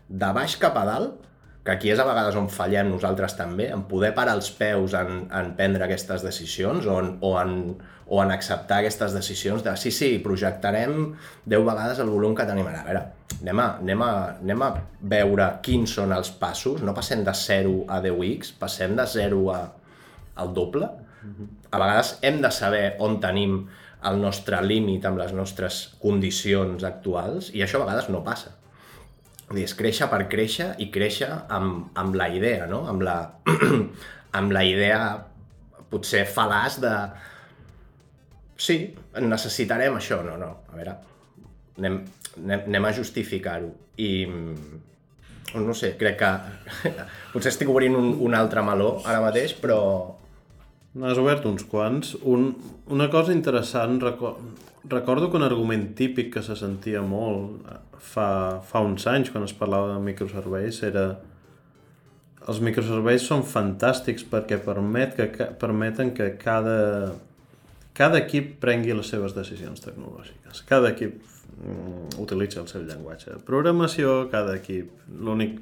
de 0.09 0.31
baix 0.37 0.57
cap 0.61 0.79
a 0.81 0.87
dalt, 0.89 1.21
que 1.65 1.73
aquí 1.73 1.91
és 1.91 2.01
a 2.01 2.05
vegades 2.05 2.37
on 2.37 2.51
fallem 2.53 2.91
nosaltres 2.93 3.39
també, 3.39 3.71
en 3.73 3.87
poder 3.89 4.11
parar 4.17 4.35
els 4.37 4.51
peus 4.53 4.93
en, 4.99 5.23
en 5.33 5.55
prendre 5.57 5.87
aquestes 5.87 6.25
decisions 6.27 6.85
o 6.85 6.99
en, 7.01 7.15
o, 7.25 7.31
en, 7.41 7.55
o 8.05 8.19
en 8.21 8.33
acceptar 8.35 8.83
aquestes 8.83 9.15
decisions 9.17 9.65
de 9.65 9.73
sí, 9.81 9.93
sí, 9.95 10.11
projectarem 10.25 11.15
10 11.49 11.65
vegades 11.65 12.03
el 12.05 12.11
volum 12.13 12.35
que 12.37 12.45
tenim. 12.45 12.69
A 12.69 12.83
veure, 12.85 13.05
anem 13.39 13.63
a, 13.65 13.69
anem 13.81 14.05
a, 14.05 14.11
anem 14.43 14.65
a 14.67 14.69
veure 15.15 15.47
quins 15.65 15.95
són 15.97 16.13
els 16.13 16.35
passos, 16.43 16.83
no 16.85 16.93
passem 16.97 17.25
de 17.25 17.33
0 17.33 17.79
a 17.89 18.03
10x, 18.05 18.53
passem 18.61 18.93
de 18.99 19.09
0 19.15 19.41
a, 19.55 19.63
al 20.45 20.53
doble. 20.53 20.91
A 21.73 21.81
vegades 21.81 22.19
hem 22.21 22.43
de 22.45 22.51
saber 22.53 22.85
on 23.01 23.17
tenim 23.25 23.63
el 24.05 24.21
nostre 24.21 24.61
límit 24.61 25.09
amb 25.09 25.17
les 25.17 25.33
nostres 25.33 25.81
condicions 26.03 26.85
actuals 26.85 27.49
i 27.57 27.65
això 27.65 27.81
a 27.81 27.87
vegades 27.87 28.13
no 28.13 28.21
passa 28.27 28.53
és 29.53 29.75
créixer 29.77 30.09
per 30.11 30.25
créixer 30.33 30.71
i 30.81 30.89
créixer 30.95 31.29
amb, 31.53 31.91
amb 32.01 32.17
la 32.17 32.31
idea, 32.33 32.67
no? 32.71 32.85
Amb 32.91 33.05
la, 33.05 33.19
amb 34.39 34.55
la 34.55 34.65
idea 34.65 35.01
potser 35.93 36.25
fal·laç 36.27 36.81
de 36.83 36.95
sí, 38.57 38.79
necessitarem 39.21 39.99
això, 39.99 40.23
no, 40.27 40.39
no, 40.41 40.51
a 40.71 40.79
veure, 40.79 40.97
anem, 41.79 42.01
anem, 42.41 42.67
anem 42.71 42.89
a 42.89 42.93
justificar-ho 42.97 43.71
i 44.01 44.11
no 45.55 45.75
sé, 45.77 45.95
crec 45.99 46.19
que 46.19 46.31
potser 47.35 47.53
estic 47.53 47.71
obrint 47.71 47.95
un, 47.99 48.15
un 48.27 48.35
altre 48.35 48.65
meló 48.67 48.97
ara 49.05 49.23
mateix, 49.25 49.57
però... 49.61 49.81
N'has 50.95 51.19
obert 51.19 51.43
uns 51.51 51.65
quants. 51.67 52.13
Un, 52.31 52.53
una 52.95 53.09
cosa 53.11 53.35
interessant, 53.35 53.97
recordo 54.91 55.31
que 55.31 55.37
un 55.37 55.43
argument 55.43 55.95
típic 55.97 56.33
que 56.35 56.43
se 56.43 56.57
sentia 56.57 57.03
molt 57.03 57.65
fa, 57.99 58.61
fa 58.65 58.83
uns 58.85 59.07
anys, 59.11 59.31
quan 59.33 59.47
es 59.47 59.55
parlava 59.57 59.95
de 59.95 60.01
microserveis, 60.05 60.83
era 60.87 61.07
els 62.49 62.61
microserveis 62.61 63.25
són 63.25 63.45
fantàstics 63.49 64.27
perquè 64.29 64.59
permet 64.63 65.15
que, 65.17 65.29
que, 65.33 65.47
permeten 65.61 66.13
que 66.17 66.35
cada, 66.41 67.15
cada 67.97 68.21
equip 68.21 68.59
prengui 68.61 68.97
les 68.97 69.09
seves 69.09 69.37
decisions 69.37 69.81
tecnològiques. 69.85 70.65
Cada 70.69 70.93
equip 70.93 71.17
mm, 71.23 72.19
utilitza 72.21 72.61
el 72.61 72.69
seu 72.69 72.85
llenguatge 72.85 73.33
de 73.33 73.41
programació, 73.45 74.25
cada 74.33 74.59
equip... 74.61 74.93
L'únic 75.25 75.57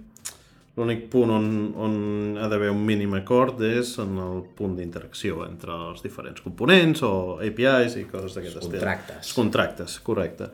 L'únic 0.73 1.03
punt 1.13 1.29
on, 1.29 1.49
on 1.77 1.97
ha 2.41 2.47
d'haver 2.49 2.71
un 2.73 2.81
mínim 2.89 3.13
acord 3.19 3.59
és 3.67 3.91
en 4.01 4.15
el 4.25 4.39
punt 4.57 4.73
d'interacció 4.79 5.43
entre 5.45 5.75
els 5.91 6.01
diferents 6.01 6.41
components 6.41 7.03
o 7.05 7.13
APIs 7.45 7.99
i 8.01 8.07
coses 8.09 8.39
d'aquest 8.39 8.63
estil. 8.63 8.79
Contractes. 8.79 9.19
Els 9.21 9.35
contractes, 9.37 9.99
correcte. 10.07 10.49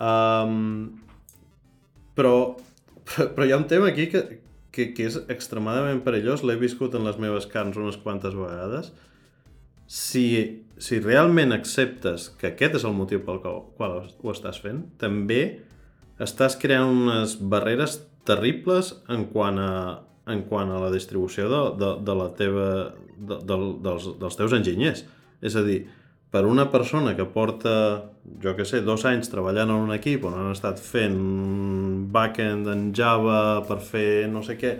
Um, 0.00 1.02
però, 2.16 2.32
però 3.34 3.44
hi 3.44 3.52
ha 3.52 3.60
un 3.60 3.68
tema 3.68 3.92
aquí 3.92 4.08
que, 4.12 4.24
que, 4.72 4.88
que 4.96 5.10
és 5.10 5.20
extremadament 5.32 6.00
perillós, 6.06 6.40
l'he 6.40 6.56
viscut 6.60 6.96
en 6.96 7.04
les 7.04 7.20
meves 7.20 7.48
carns 7.52 7.76
unes 7.76 8.00
quantes 8.00 8.32
vegades. 8.36 8.90
Si, 9.86 10.26
si 10.80 10.98
realment 11.04 11.52
acceptes 11.54 12.30
que 12.40 12.54
aquest 12.54 12.80
és 12.80 12.88
el 12.88 12.96
motiu 12.96 13.20
pel 13.28 13.44
qual 13.44 14.00
ho 14.00 14.32
estàs 14.32 14.64
fent, 14.64 14.86
també 14.96 15.42
estàs 16.24 16.56
creant 16.56 16.88
unes 17.04 17.36
barreres 17.36 18.00
terribles 18.26 18.92
en 19.12 19.26
quant 19.32 19.60
a, 19.62 19.72
en 20.32 20.42
quant 20.48 20.72
a 20.72 20.80
la 20.82 20.90
distribució 20.94 21.46
de, 21.50 21.62
de, 21.80 21.92
de 22.06 22.16
la 22.18 22.30
teva, 22.38 22.66
de, 23.16 23.38
de, 23.38 23.60
dels, 23.86 24.10
dels 24.20 24.38
teus 24.38 24.56
enginyers. 24.56 25.04
És 25.44 25.56
a 25.56 25.62
dir, 25.66 25.84
per 26.32 26.44
una 26.44 26.66
persona 26.72 27.14
que 27.16 27.24
porta, 27.30 27.72
jo 28.42 28.56
que 28.58 28.66
sé, 28.68 28.82
dos 28.84 29.06
anys 29.08 29.30
treballant 29.32 29.70
en 29.70 29.86
un 29.86 29.94
equip 29.94 30.26
on 30.26 30.34
han 30.36 30.50
estat 30.52 30.82
fent 30.82 31.16
backend 32.12 32.68
en 32.72 32.88
Java 32.96 33.62
per 33.68 33.78
fer 33.80 34.26
no 34.32 34.42
sé 34.44 34.58
què, 34.60 34.76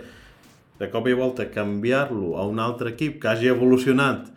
de 0.77 0.89
cop 0.93 1.07
i 1.09 1.15
volta 1.17 1.47
canviar-lo 1.49 2.35
a 2.37 2.45
un 2.45 2.59
altre 2.61 2.91
equip 2.93 3.21
que 3.21 3.31
hagi 3.31 3.49
evolucionat 3.49 4.27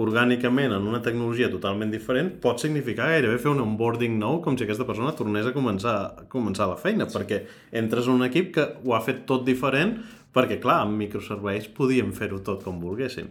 orgànicament 0.00 0.74
en 0.74 0.86
una 0.90 1.00
tecnologia 1.02 1.50
totalment 1.52 1.92
diferent 1.92 2.32
pot 2.42 2.62
significar 2.62 3.12
gairebé 3.12 3.38
fer 3.38 3.52
un 3.52 3.62
onboarding 3.62 4.16
nou 4.18 4.40
com 4.42 4.58
si 4.58 4.66
aquesta 4.66 4.86
persona 4.88 5.14
tornés 5.14 5.46
a 5.46 5.54
començar, 5.54 5.96
a 6.24 6.28
començar 6.30 6.66
la 6.70 6.78
feina, 6.80 7.06
sí. 7.06 7.14
perquè 7.14 7.42
entres 7.82 8.08
en 8.08 8.18
un 8.18 8.26
equip 8.26 8.54
que 8.56 8.68
ho 8.82 8.94
ha 8.96 9.02
fet 9.06 9.22
tot 9.28 9.46
diferent 9.46 9.98
perquè, 10.34 10.58
clar, 10.62 10.80
amb 10.82 10.98
microserveis 10.98 11.68
podíem 11.76 12.10
fer-ho 12.16 12.40
tot 12.42 12.64
com 12.66 12.80
volguessin. 12.82 13.28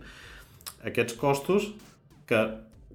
Aquests 0.88 1.18
costos 1.20 1.74
que 2.30 2.46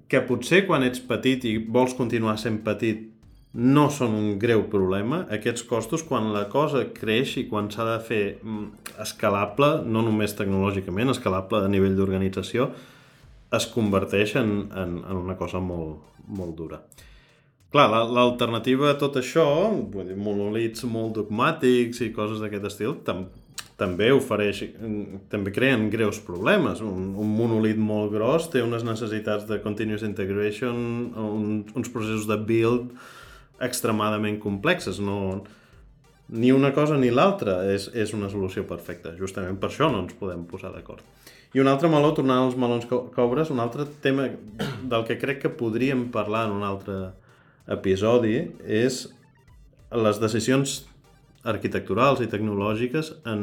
que 0.09 0.21
potser 0.25 0.63
quan 0.65 0.83
ets 0.83 1.01
petit 1.05 1.45
i 1.45 1.55
vols 1.61 1.93
continuar 1.97 2.35
sent 2.41 2.63
petit 2.65 3.05
no 3.53 3.87
són 3.93 4.13
un 4.17 4.29
greu 4.41 4.63
problema, 4.69 5.23
aquests 5.33 5.63
costos, 5.69 6.03
quan 6.05 6.31
la 6.33 6.43
cosa 6.53 6.83
creix 6.93 7.35
i 7.41 7.47
quan 7.49 7.69
s'ha 7.73 7.85
de 7.87 7.97
fer 8.05 8.23
mm, 8.37 8.65
escalable, 9.05 9.69
no 9.85 10.03
només 10.05 10.35
tecnològicament, 10.37 11.09
escalable 11.13 11.63
a 11.65 11.71
nivell 11.71 11.97
d'organització, 11.97 12.69
es 13.55 13.67
converteix 13.73 14.35
en, 14.39 14.69
en, 14.71 14.97
en 15.03 15.19
una 15.19 15.35
cosa 15.37 15.61
molt, 15.63 16.03
molt 16.27 16.55
dura. 16.57 16.81
Clar, 17.69 17.85
l'alternativa 18.09 18.89
a 18.89 18.97
tot 18.97 19.19
això, 19.21 19.45
vull 19.93 20.07
dir, 20.09 20.17
monolits 20.17 20.87
molt 20.89 21.19
dogmàtics 21.19 22.01
i 22.01 22.09
coses 22.15 22.41
d'aquest 22.41 22.65
estil, 22.71 22.95
tam 23.05 23.27
també 23.79 24.09
ofereix, 24.11 24.63
també 25.31 25.53
creen 25.55 25.87
greus 25.93 26.19
problemes. 26.25 26.81
Un, 26.83 27.13
un 27.19 27.29
monolit 27.37 27.77
molt 27.79 28.11
gros 28.11 28.49
té 28.51 28.63
unes 28.65 28.83
necessitats 28.83 29.45
de 29.47 29.61
continuous 29.63 30.03
integration, 30.03 30.81
un, 31.15 31.61
uns 31.77 31.93
processos 31.93 32.27
de 32.29 32.39
build 32.49 32.91
extremadament 33.63 34.39
complexes. 34.43 34.99
No, 35.03 35.43
ni 36.29 36.51
una 36.51 36.73
cosa 36.75 36.97
ni 36.99 37.13
l'altra 37.13 37.61
és, 37.71 37.87
és 37.93 38.13
una 38.17 38.29
solució 38.33 38.65
perfecta. 38.67 39.15
Justament 39.19 39.61
per 39.61 39.71
això 39.71 39.89
no 39.93 40.03
ens 40.03 40.17
podem 40.19 40.43
posar 40.49 40.73
d'acord. 40.75 41.05
I 41.53 41.61
un 41.63 41.69
altre 41.69 41.89
meló, 41.89 42.11
tornant 42.13 42.45
als 42.45 42.57
melons 42.59 42.85
cobres, 42.89 43.49
un 43.49 43.61
altre 43.63 43.87
tema 44.03 44.27
del 44.91 45.05
que 45.07 45.17
crec 45.17 45.41
que 45.43 45.49
podríem 45.49 46.09
parlar 46.13 46.45
en 46.47 46.57
un 46.59 46.65
altre 46.65 46.99
episodi 47.69 48.35
és 48.65 49.07
les 49.89 50.19
decisions 50.21 50.83
arquitecturals 51.49 52.21
i 52.21 52.29
tecnològiques 52.29 53.13
en, 53.29 53.41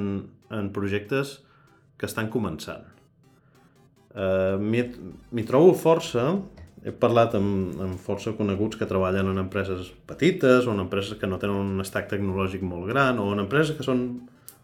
en 0.55 0.71
projectes 0.75 1.40
que 1.99 2.07
estan 2.07 2.31
començant. 2.31 2.85
Uh, 4.16 4.57
M'hi 4.61 5.45
trobo 5.49 5.75
força, 5.77 6.29
he 6.87 6.95
parlat 6.95 7.35
amb, 7.35 7.75
amb 7.83 8.01
força 8.01 8.37
coneguts 8.38 8.79
que 8.79 8.87
treballen 8.87 9.33
en 9.33 9.42
empreses 9.42 9.90
petites 10.07 10.69
o 10.69 10.73
en 10.73 10.85
empreses 10.85 11.19
que 11.19 11.27
no 11.27 11.40
tenen 11.42 11.59
un 11.59 11.85
stack 11.85 12.12
tecnològic 12.12 12.62
molt 12.62 12.87
gran 12.92 13.19
o 13.19 13.33
en 13.35 13.42
empreses 13.42 13.75
que 13.75 13.85
són 13.85 14.05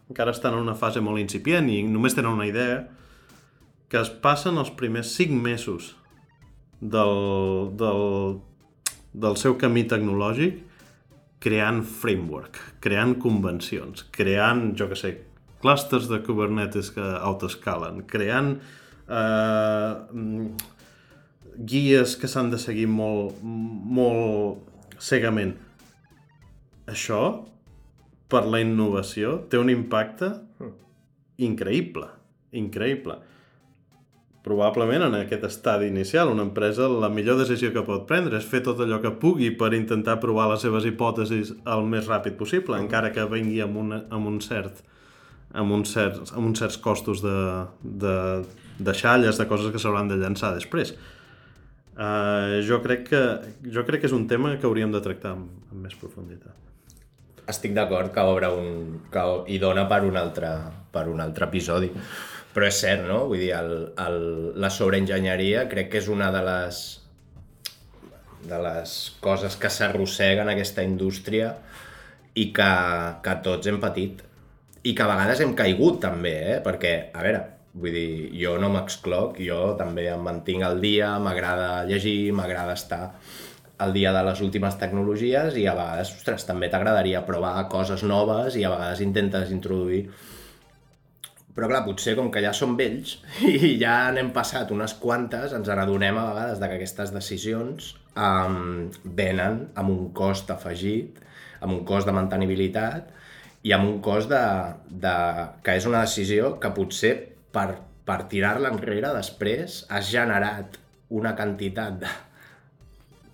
encara 0.07 0.31
estan 0.31 0.55
en 0.55 0.63
una 0.63 0.77
fase 0.79 1.03
molt 1.03 1.19
incipient 1.19 1.67
i 1.67 1.81
només 1.83 2.15
tenen 2.15 2.31
una 2.31 2.47
idea 2.47 2.79
que 3.93 4.01
es 4.01 4.09
passen 4.09 4.55
els 4.57 4.71
primers 4.73 5.11
5 5.13 5.35
mesos 5.37 5.91
del, 6.81 7.67
del, 7.77 8.39
del 9.13 9.35
seu 9.37 9.53
camí 9.61 9.83
tecnològic 9.85 10.63
creant 11.45 11.83
framework, 11.85 12.57
creant 12.81 13.13
convencions, 13.21 14.01
creant, 14.15 14.71
jo 14.79 14.87
que 14.89 14.97
sé, 14.97 15.11
clústers 15.61 16.07
de 16.09 16.23
Kubernetes 16.25 16.89
que 16.95 17.05
autoescalen, 17.05 17.99
creant 18.09 18.55
eh, 19.05 19.91
guies 21.73 22.15
que 22.17 22.31
s'han 22.31 22.49
de 22.49 22.57
seguir 22.63 22.87
molt, 22.89 23.43
molt 23.43 24.97
cegament. 24.97 25.53
Això, 26.89 27.21
per 28.25 28.41
la 28.49 28.63
innovació, 28.65 29.35
té 29.53 29.61
un 29.61 29.69
impacte 29.69 30.31
increïble, 31.45 32.09
increïble 32.57 33.19
probablement 34.43 35.05
en 35.07 35.19
aquest 35.21 35.45
estadi 35.47 35.87
inicial, 35.87 36.31
una 36.31 36.43
empresa 36.43 36.89
la 36.91 37.09
millor 37.09 37.37
decisió 37.39 37.71
que 37.71 37.85
pot 37.87 38.07
prendre 38.09 38.39
és 38.39 38.47
fer 38.47 38.63
tot 38.65 38.81
allò 38.83 38.99
que 39.03 39.13
pugui 39.21 39.53
per 39.55 39.71
intentar 39.77 40.19
provar 40.23 40.49
les 40.51 40.65
seves 40.65 40.87
hipòtesis 40.89 41.53
el 41.75 41.85
més 41.87 42.09
ràpid 42.11 42.35
possible, 42.39 42.75
mm. 42.75 42.87
encara 42.87 43.13
que 43.15 43.23
vengui 43.29 43.61
amb, 43.63 43.79
una, 43.85 44.03
amb 44.11 44.27
un 44.33 44.41
cert 44.43 44.83
amb 45.53 45.73
uns 45.73 45.93
certs, 45.93 46.33
amb 46.33 46.49
uns 46.49 46.61
certs 46.63 46.79
costos 46.81 47.21
de, 47.21 47.37
de, 47.81 48.15
de 48.79 48.95
xalles, 48.97 49.37
de 49.37 49.47
coses 49.49 49.71
que 49.71 49.81
s'hauran 49.81 50.09
de 50.09 50.17
llançar 50.17 50.53
després. 50.55 50.95
Uh, 51.93 52.57
jo, 52.65 52.79
crec 52.81 53.05
que, 53.11 53.21
jo 53.69 53.83
crec 53.85 54.01
que 54.01 54.09
és 54.09 54.15
un 54.17 54.25
tema 54.29 54.55
que 54.57 54.65
hauríem 54.65 54.93
de 54.93 55.01
tractar 55.05 55.35
amb, 55.37 55.51
amb 55.69 55.85
més 55.85 55.93
profunditat. 55.99 56.57
Estic 57.53 57.75
d'acord 57.77 58.09
que 58.15 58.23
obre 58.25 58.49
un... 58.55 58.69
que 59.13 59.23
hi 59.51 59.59
dona 59.61 59.85
per 59.91 60.01
un 60.07 60.17
altre, 60.17 60.55
per 60.93 61.05
un 61.11 61.21
altre 61.21 61.45
episodi. 61.51 61.91
Però 62.53 62.67
és 62.69 62.81
cert, 62.83 63.07
no? 63.09 63.23
Vull 63.29 63.41
dir, 63.41 63.53
el, 63.57 63.71
el, 64.03 64.19
la 64.61 64.69
sobreenginyeria 64.73 65.65
crec 65.71 65.89
que 65.93 66.03
és 66.03 66.09
una 66.11 66.29
de 66.33 66.43
les 66.45 66.83
de 68.43 68.59
les 68.59 68.93
coses 69.23 69.55
que 69.55 69.71
s'arrosseguen 69.71 70.51
aquesta 70.51 70.83
indústria 70.83 71.53
i 72.35 72.49
que, 72.55 72.69
que 73.23 73.35
tots 73.45 73.69
hem 73.69 73.79
patit. 73.81 74.21
I 74.83 74.91
que 74.91 75.03
a 75.05 75.09
vegades 75.13 75.39
hem 75.43 75.53
caigut 75.55 76.01
també, 76.03 76.33
eh? 76.51 76.57
Perquè, 76.65 76.93
a 77.15 77.23
veure, 77.23 77.39
vull 77.79 77.95
dir, 77.95 78.09
jo 78.35 78.57
no 78.59 78.69
m'excloc, 78.73 79.39
jo 79.39 79.61
també 79.79 80.09
em 80.11 80.27
mantinc 80.27 80.65
al 80.67 80.83
dia, 80.83 81.13
m'agrada 81.23 81.85
llegir, 81.87 82.33
m'agrada 82.35 82.75
estar 82.75 83.03
al 83.83 83.95
dia 83.95 84.11
de 84.15 84.21
les 84.27 84.41
últimes 84.43 84.75
tecnologies 84.79 85.55
i 85.59 85.65
a 85.67 85.73
vegades, 85.77 86.11
ostres, 86.19 86.45
també 86.47 86.69
t'agradaria 86.71 87.23
provar 87.25 87.55
coses 87.71 88.03
noves 88.05 88.59
i 88.59 88.63
a 88.63 88.71
vegades 88.75 89.01
intentes 89.03 89.51
introduir 89.55 90.03
però 91.53 91.69
clar, 91.69 91.83
potser 91.85 92.15
com 92.17 92.31
que 92.33 92.41
ja 92.43 92.53
som 92.55 92.75
vells 92.79 93.17
i 93.49 93.75
ja 93.81 94.11
n'hem 94.13 94.31
passat 94.35 94.71
unes 94.73 94.95
quantes, 95.01 95.53
ens 95.53 95.69
adonem 95.69 96.17
a 96.17 96.27
vegades 96.31 96.61
de 96.61 96.69
que 96.69 96.79
aquestes 96.79 97.13
decisions 97.13 97.93
um, 98.17 98.89
venen 99.03 99.67
amb 99.79 99.93
un 99.93 100.09
cost 100.17 100.51
afegit, 100.53 101.21
amb 101.61 101.77
un 101.77 101.83
cost 101.87 102.09
de 102.09 102.15
mantenibilitat 102.15 103.11
i 103.63 103.71
amb 103.71 103.87
un 103.87 103.99
cost 104.03 104.31
de, 104.31 104.43
de, 104.89 105.15
que 105.63 105.77
és 105.79 105.87
una 105.87 106.03
decisió 106.03 106.55
que 106.59 106.73
potser 106.75 107.13
per, 107.53 107.69
per 108.03 108.23
tirar-la 108.31 108.73
enrere 108.73 109.13
després 109.15 109.83
has 109.93 110.09
generat 110.11 110.79
una 111.13 111.35
quantitat 111.37 112.01
de 112.01 112.11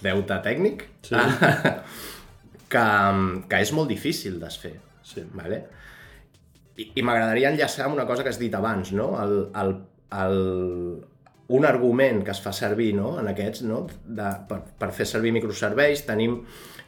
deute 0.04 0.38
tècnic 0.44 0.86
sí. 1.08 1.16
que, 2.74 2.86
que 3.50 3.62
és 3.64 3.74
molt 3.76 3.90
difícil 3.92 4.38
desfer. 4.42 4.76
Sí. 5.04 5.24
Vale? 5.34 5.64
I, 6.80 6.86
i 6.96 7.04
m'agradaria 7.04 7.52
enllaçar 7.52 7.88
amb 7.88 7.98
una 7.98 8.08
cosa 8.08 8.24
que 8.24 8.32
has 8.32 8.40
dit 8.40 8.54
abans, 8.56 8.94
no? 8.96 9.12
El, 9.20 9.36
el, 9.60 9.74
el, 10.16 10.38
un 11.50 11.66
argument 11.66 12.24
que 12.24 12.32
es 12.32 12.42
fa 12.44 12.54
servir 12.54 12.92
no? 12.96 13.16
en 13.20 13.28
aquests, 13.32 13.64
no? 13.66 13.82
de, 14.06 14.28
per, 14.50 14.60
per 14.80 14.92
fer 14.96 15.08
servir 15.10 15.34
microserveis, 15.36 16.06
tenim, 16.06 16.38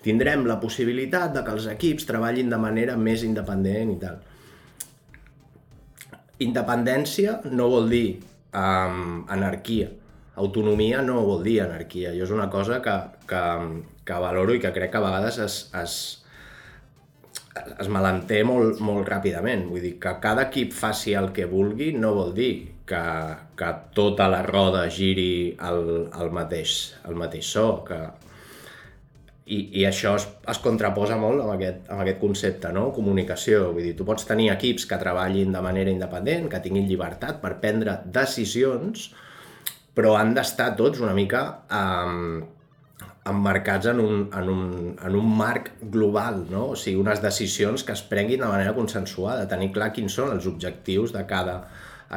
tindrem 0.06 0.46
la 0.50 0.60
possibilitat 0.62 1.34
de 1.34 1.42
que 1.46 1.56
els 1.58 1.66
equips 1.72 2.06
treballin 2.10 2.52
de 2.52 2.60
manera 2.62 2.98
més 2.98 3.26
independent 3.26 3.96
i 3.96 3.98
tal. 4.04 4.20
Independència 6.46 7.40
no 7.50 7.68
vol 7.74 7.90
dir 7.90 8.06
um, 8.54 9.26
anarquia. 9.34 9.90
Autonomia 10.42 11.02
no 11.06 11.20
vol 11.26 11.42
dir 11.46 11.60
anarquia. 11.66 12.14
Jo 12.18 12.26
és 12.30 12.34
una 12.34 12.48
cosa 12.54 12.80
que, 12.86 12.96
que, 13.30 13.42
que 14.06 14.22
valoro 14.24 14.54
i 14.54 14.62
que 14.62 14.72
crec 14.78 14.94
que 14.94 15.02
a 15.02 15.06
vegades 15.06 15.42
es, 15.42 15.58
es, 15.82 15.98
es 17.54 17.90
malentén 17.92 18.48
molt, 18.48 18.80
molt 18.84 19.08
ràpidament. 19.10 19.66
Vull 19.70 19.84
dir, 19.84 19.96
que 20.02 20.14
cada 20.24 20.48
equip 20.50 20.74
faci 20.76 21.16
el 21.20 21.32
que 21.36 21.48
vulgui 21.50 21.92
no 21.98 22.14
vol 22.16 22.34
dir 22.38 22.54
que, 22.88 23.04
que 23.60 23.72
tota 23.96 24.28
la 24.32 24.42
roda 24.48 24.86
giri 24.92 25.56
el, 25.70 25.82
el, 26.08 26.32
mateix, 26.36 26.78
el 27.08 27.18
mateix 27.20 27.54
so. 27.56 27.70
Que... 27.88 28.02
I, 29.52 29.58
I 29.82 29.86
això 29.90 30.14
es, 30.16 30.28
es 30.48 30.62
contraposa 30.64 31.18
molt 31.20 31.42
amb 31.44 31.56
aquest, 31.58 31.90
amb 31.92 32.06
aquest 32.06 32.22
concepte, 32.22 32.72
no? 32.72 32.86
Comunicació. 32.96 33.66
Vull 33.76 33.90
dir, 33.90 33.98
tu 34.00 34.08
pots 34.08 34.24
tenir 34.30 34.52
equips 34.54 34.88
que 34.88 35.00
treballin 35.02 35.52
de 35.52 35.64
manera 35.66 35.92
independent, 35.92 36.48
que 36.52 36.62
tinguin 36.64 36.88
llibertat 36.88 37.42
per 37.44 37.58
prendre 37.64 37.98
decisions, 38.06 39.10
però 39.98 40.16
han 40.16 40.36
d'estar 40.38 40.72
tots 40.80 41.04
una 41.04 41.16
mica... 41.18 41.46
Eh, 41.68 42.58
emmarcats 43.26 43.86
en 43.92 44.00
un, 44.00 44.30
en, 44.34 44.50
un, 44.50 44.96
en 45.06 45.16
un 45.16 45.38
marc 45.38 45.72
global, 45.82 46.46
no? 46.50 46.72
o 46.74 46.76
sigui, 46.76 46.98
unes 47.02 47.22
decisions 47.22 47.86
que 47.86 47.94
es 47.94 48.02
prenguin 48.02 48.42
de 48.42 48.50
manera 48.50 48.74
consensuada, 48.74 49.48
tenir 49.50 49.70
clar 49.76 49.92
quins 49.94 50.16
són 50.18 50.34
els 50.34 50.48
objectius 50.50 51.14
de 51.14 51.22
cada 51.30 51.60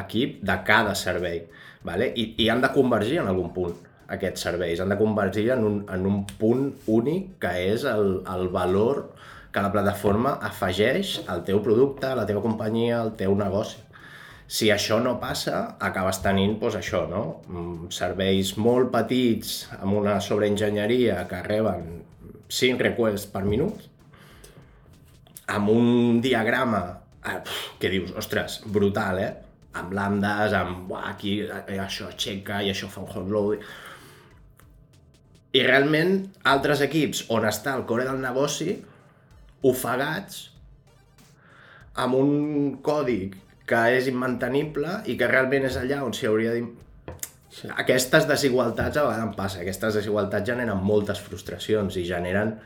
equip, 0.01 0.41
de 0.43 0.57
cada 0.65 0.95
servei, 0.97 1.45
vale? 1.85 2.09
I, 2.17 2.31
i 2.41 2.49
han 2.49 2.65
de 2.65 2.73
convergir 2.73 3.21
en 3.21 3.29
algun 3.29 3.53
punt 3.55 3.77
aquests 4.15 4.49
serveis, 4.49 4.81
han 4.81 4.93
de 4.93 4.99
convergir 5.01 5.51
en 5.53 5.69
un, 5.69 5.79
en 5.93 6.09
un 6.09 6.25
punt 6.41 6.71
únic 6.89 7.37
que 7.45 7.53
és 7.69 7.85
el, 7.89 8.23
el 8.25 8.49
valor 8.53 9.11
que 9.55 9.63
la 9.63 9.71
plataforma 9.71 10.39
afegeix 10.43 11.19
al 11.31 11.45
teu 11.47 11.61
producte, 11.63 12.09
a 12.09 12.19
la 12.19 12.25
teva 12.27 12.43
companyia, 12.43 13.01
al 13.01 13.13
teu 13.21 13.37
negoci. 13.39 13.84
Si 14.47 14.69
això 14.71 14.99
no 15.01 15.15
passa, 15.21 15.77
acabes 15.81 16.21
tenint 16.25 16.59
doncs, 16.61 16.77
això, 16.77 17.05
no? 17.09 17.23
Mm, 17.49 17.89
serveis 17.95 18.55
molt 18.61 18.91
petits 18.93 19.63
amb 19.79 19.97
una 20.03 20.19
sobreenginyeria 20.21 21.23
que 21.31 21.41
reben 21.47 21.87
5 22.53 22.85
requests 22.85 23.31
per 23.33 23.45
minut, 23.49 23.87
amb 25.49 25.73
un 25.73 26.21
diagrama 26.25 26.83
eh, 27.25 27.41
que 27.81 27.91
dius, 27.93 28.13
ostres, 28.21 28.61
brutal, 28.67 29.21
eh? 29.23 29.33
Amb 29.81 29.97
lambdes, 29.97 30.53
amb 30.55 30.93
uah, 30.93 31.09
aquí 31.15 31.39
eh, 31.43 31.81
això 31.81 32.11
aixeca 32.13 32.61
i 32.63 32.71
això 32.71 32.91
fa 32.93 33.03
un 33.03 33.11
hot 33.11 33.33
load. 33.33 33.65
I 35.55 35.63
realment, 35.65 36.19
altres 36.51 36.83
equips 36.85 37.25
on 37.33 37.47
està 37.49 37.75
el 37.79 37.87
core 37.89 38.05
del 38.05 38.21
negoci, 38.21 38.77
ofegats, 39.65 40.51
amb 42.05 42.19
un 42.19 42.33
còdic 42.85 43.39
que 43.69 43.83
és 43.97 44.09
immantenible 44.11 45.01
i 45.09 45.17
que 45.21 45.29
realment 45.31 45.69
és 45.69 45.77
allà 45.81 46.03
on 46.05 46.15
s'hi 46.17 46.29
hauria 46.31 46.55
de... 46.57 46.65
Sí. 47.55 47.69
Aquestes 47.71 48.27
desigualtats 48.27 48.99
a 48.99 49.05
vegades 49.07 49.37
passa, 49.37 49.61
aquestes 49.63 50.01
desigualtats 50.01 50.49
generen 50.49 50.81
moltes 50.83 51.21
frustracions 51.23 51.97
i 52.01 52.03
generen, 52.09 52.57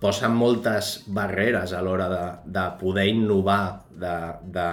posen 0.00 0.34
moltes 0.36 0.90
barreres 1.08 1.72
a 1.72 1.80
l'hora 1.80 2.08
de, 2.12 2.24
de 2.52 2.64
poder 2.80 3.06
innovar. 3.08 3.86
De, 3.96 4.12
de... 4.52 4.66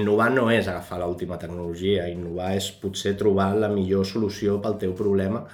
Innovar 0.00 0.32
no 0.34 0.48
és 0.50 0.66
agafar 0.66 0.98
l'última 0.98 1.38
tecnologia, 1.38 2.08
innovar 2.10 2.50
és 2.58 2.72
potser 2.82 3.14
trobar 3.20 3.52
la 3.54 3.70
millor 3.70 4.08
solució 4.08 4.58
pel 4.64 4.80
teu 4.82 4.96
problema 4.98 5.44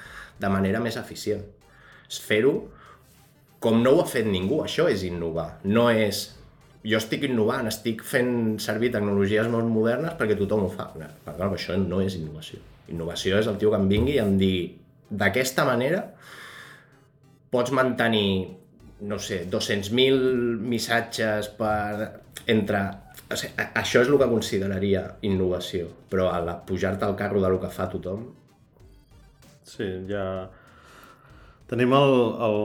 de 0.41 0.51
manera 0.51 0.81
més 0.81 0.97
eficient. 0.97 1.45
És 2.09 2.23
fer-ho 2.25 2.57
com 3.61 3.83
no 3.83 3.93
ho 3.93 4.03
ha 4.03 4.09
fet 4.09 4.27
ningú, 4.27 4.63
això 4.65 4.87
és 4.89 5.05
innovar. 5.05 5.59
No 5.67 5.89
és 5.91 6.29
jo 6.89 6.99
estic 7.01 7.27
innovant, 7.29 7.69
estic 7.69 8.03
fent 8.07 8.59
servir 8.63 8.93
tecnologies 8.95 9.49
molt 9.53 9.69
modernes 9.69 10.17
perquè 10.19 10.37
tothom 10.39 10.67
ho 10.67 10.71
fa. 10.73 10.89
Però, 10.95 11.35
clar, 11.37 11.51
això 11.53 11.77
no 11.81 12.01
és 12.05 12.17
innovació. 12.19 12.61
Innovació 12.93 13.41
és 13.43 13.49
el 13.51 13.59
tio 13.61 13.73
que 13.73 13.81
em 13.81 13.89
vingui 13.91 14.17
i 14.17 14.23
em 14.23 14.37
digui 14.41 14.63
d'aquesta 15.09 15.65
manera 15.69 16.05
pots 17.53 17.73
mantenir, 17.73 18.49
no 19.09 19.19
sé, 19.19 19.45
200.000 19.51 20.65
missatges 20.73 21.53
per... 21.59 22.23
entre... 22.47 22.87
O 23.29 23.37
sigui, 23.37 23.67
això 23.77 24.01
és 24.01 24.09
el 24.09 24.17
que 24.21 24.29
consideraria 24.31 25.03
innovació, 25.29 25.91
però 26.09 26.31
a 26.33 26.55
pujar-te 26.65 27.05
al 27.05 27.17
carro 27.17 27.43
del 27.45 27.59
que 27.61 27.73
fa 27.73 27.89
tothom... 27.93 28.25
Sí, 29.69 29.89
ja... 30.09 30.49
Tenim 31.69 31.93
el, 31.93 32.15
el, 32.47 32.63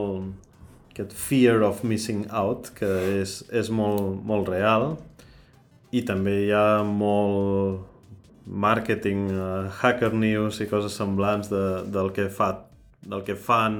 aquest 0.94 1.12
fear 1.18 1.60
of 1.66 1.82
missing 1.84 2.24
out, 2.30 2.70
que 2.78 2.88
és, 3.18 3.42
és 3.50 3.68
molt, 3.74 4.22
molt 4.24 4.48
real, 4.48 4.94
i 5.94 6.00
també 6.06 6.44
hi 6.46 6.54
ha 6.54 6.84
molt, 6.86 7.90
màrqueting, 8.44 9.28
uh, 9.32 9.70
hacker 9.80 10.12
news 10.14 10.60
i 10.60 10.68
coses 10.68 10.96
semblants 10.96 11.48
de, 11.52 11.64
del 11.92 12.12
que 12.14 12.28
fa 12.32 12.52
del 13.04 13.24
que 13.24 13.36
fan 13.36 13.76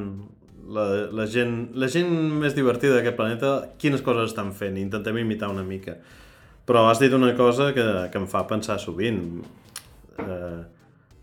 la, 0.69 0.85
la, 1.13 1.25
gent, 1.29 1.71
la 1.77 1.89
gent 1.93 2.11
més 2.41 2.57
divertida 2.57 2.99
d'aquest 2.99 3.17
planeta, 3.17 3.53
quines 3.81 4.05
coses 4.05 4.31
estan 4.33 4.53
fent, 4.57 4.77
intentem 4.81 5.17
imitar 5.21 5.51
una 5.53 5.65
mica. 5.65 5.97
Però 6.65 6.87
has 6.89 7.01
dit 7.01 7.13
una 7.13 7.33
cosa 7.37 7.71
que, 7.77 7.85
que 8.13 8.21
em 8.21 8.27
fa 8.29 8.45
pensar 8.49 8.79
sovint. 8.81 9.21
Eh, 10.21 10.61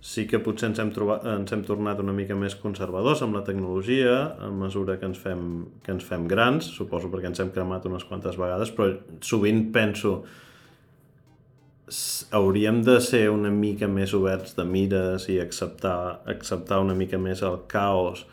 sí 0.02 0.26
que 0.26 0.40
potser 0.42 0.72
ens 0.72 0.80
hem, 0.82 0.90
trobat, 0.94 1.26
ens 1.30 1.54
hem 1.54 1.62
tornat 1.66 2.00
una 2.02 2.14
mica 2.18 2.34
més 2.36 2.56
conservadors 2.58 3.22
amb 3.22 3.38
la 3.38 3.44
tecnologia 3.46 4.16
a 4.42 4.50
mesura 4.50 4.98
que 4.98 5.06
ens, 5.06 5.20
fem, 5.22 5.44
que 5.86 5.94
ens 5.94 6.06
fem 6.08 6.26
grans, 6.30 6.72
suposo 6.74 7.12
perquè 7.14 7.30
ens 7.30 7.42
hem 7.44 7.52
cremat 7.54 7.86
unes 7.86 8.08
quantes 8.10 8.40
vegades, 8.42 8.74
però 8.74 8.96
sovint 9.22 9.68
penso 9.76 10.24
hauríem 12.34 12.82
de 12.88 12.98
ser 13.04 13.28
una 13.30 13.52
mica 13.54 13.88
més 13.92 14.14
oberts 14.18 14.56
de 14.58 14.66
mires 14.66 15.28
i 15.30 15.38
acceptar, 15.44 16.22
acceptar 16.34 16.80
una 16.82 16.96
mica 16.98 17.20
més 17.22 17.44
el 17.46 17.60
caos 17.70 18.26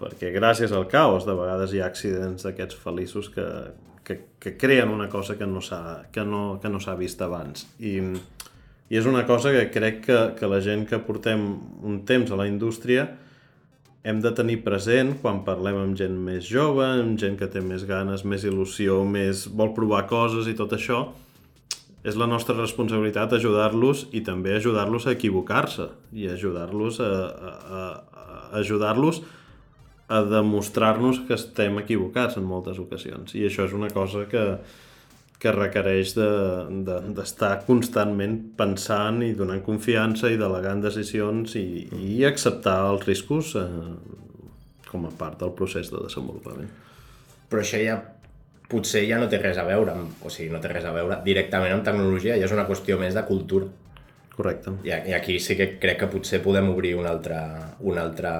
perquè 0.00 0.32
gràcies 0.34 0.72
al 0.74 0.88
caos 0.90 1.26
de 1.28 1.34
vegades 1.36 1.74
hi 1.74 1.82
ha 1.82 1.88
accidents 1.90 2.46
d'aquests 2.46 2.78
feliços 2.80 3.28
que, 3.34 3.46
que, 4.06 4.18
que 4.40 4.56
creen 4.58 4.90
una 4.90 5.08
cosa 5.08 5.36
que 5.38 5.46
no 5.46 5.60
s'ha 5.62 5.82
no, 6.26 6.58
que 6.62 6.70
no 6.70 6.80
vist 6.98 7.22
abans. 7.22 7.66
I, 7.78 7.98
i 8.92 8.98
és 9.00 9.08
una 9.08 9.24
cosa 9.24 9.54
que 9.54 9.70
crec 9.72 10.02
que, 10.04 10.20
que 10.36 10.48
la 10.50 10.60
gent 10.60 10.84
que 10.88 11.00
portem 11.00 11.46
un 11.88 12.02
temps 12.04 12.28
a 12.28 12.36
la 12.36 12.44
indústria 12.44 13.06
hem 14.04 14.18
de 14.20 14.32
tenir 14.36 14.58
present 14.66 15.14
quan 15.22 15.40
parlem 15.46 15.78
amb 15.80 15.96
gent 15.96 16.18
més 16.20 16.44
jove, 16.44 16.84
amb 16.84 17.16
gent 17.20 17.38
que 17.40 17.48
té 17.48 17.62
més 17.64 17.86
ganes, 17.88 18.26
més 18.28 18.44
il·lusió, 18.44 18.98
més 19.08 19.46
vol 19.48 19.72
provar 19.72 20.04
coses 20.10 20.50
i 20.50 20.56
tot 20.58 20.74
això, 20.76 21.06
és 22.02 22.18
la 22.18 22.26
nostra 22.26 22.56
responsabilitat 22.58 23.32
ajudar-los 23.38 24.08
i 24.12 24.24
també 24.26 24.56
ajudar-los 24.58 25.06
a 25.06 25.14
equivocar-se 25.14 25.86
i 26.18 26.26
ajudar-los 26.28 26.98
a, 27.00 27.08
a, 27.08 27.52
a, 27.78 27.84
ajudar-los 28.58 29.22
a 30.12 30.20
demostrar-nos 30.26 31.22
que 31.28 31.38
estem 31.38 31.78
equivocats 31.80 32.36
en 32.36 32.44
moltes 32.44 32.82
ocasions. 32.82 33.36
I 33.38 33.46
això 33.48 33.64
és 33.70 33.72
una 33.72 33.88
cosa 33.94 34.26
que, 34.28 34.42
que 35.42 35.50
requereix 35.50 36.12
d'estar 36.14 37.50
de, 37.50 37.58
de, 37.58 37.66
constantment 37.66 38.36
pensant 38.58 39.18
i 39.26 39.32
donant 39.34 39.62
confiança 39.66 40.30
i 40.30 40.38
delegant 40.38 40.84
decisions 40.84 41.56
i, 41.58 41.66
i 41.98 42.22
acceptar 42.28 42.76
els 42.92 43.08
riscos 43.08 43.56
eh, 43.58 43.66
com 44.86 45.08
a 45.08 45.12
part 45.18 45.40
del 45.42 45.54
procés 45.58 45.90
de 45.90 45.98
desenvolupament. 46.04 46.70
Però 47.50 47.64
això 47.64 47.80
ja 47.82 47.98
potser 48.70 49.02
ja 49.08 49.18
no 49.20 49.26
té 49.28 49.40
res 49.42 49.58
a 49.58 49.66
veure, 49.66 49.96
amb, 49.96 50.22
o 50.22 50.30
sigui, 50.32 50.52
no 50.54 50.62
té 50.62 50.70
res 50.70 50.86
a 50.88 50.94
veure 50.94 51.18
directament 51.26 51.74
amb 51.74 51.86
tecnologia, 51.90 52.38
ja 52.38 52.46
és 52.46 52.54
una 52.54 52.68
qüestió 52.68 53.00
més 53.00 53.18
de 53.18 53.26
cultura. 53.26 53.66
Correcte. 54.32 54.78
I, 54.86 54.94
i 55.10 55.16
aquí 55.18 55.40
sí 55.42 55.58
que 55.58 55.72
crec 55.82 56.04
que 56.04 56.12
potser 56.14 56.40
podem 56.44 56.70
obrir 56.70 56.94
un 56.96 57.08
altre, 57.10 57.42
un 57.84 57.98
altre 58.00 58.30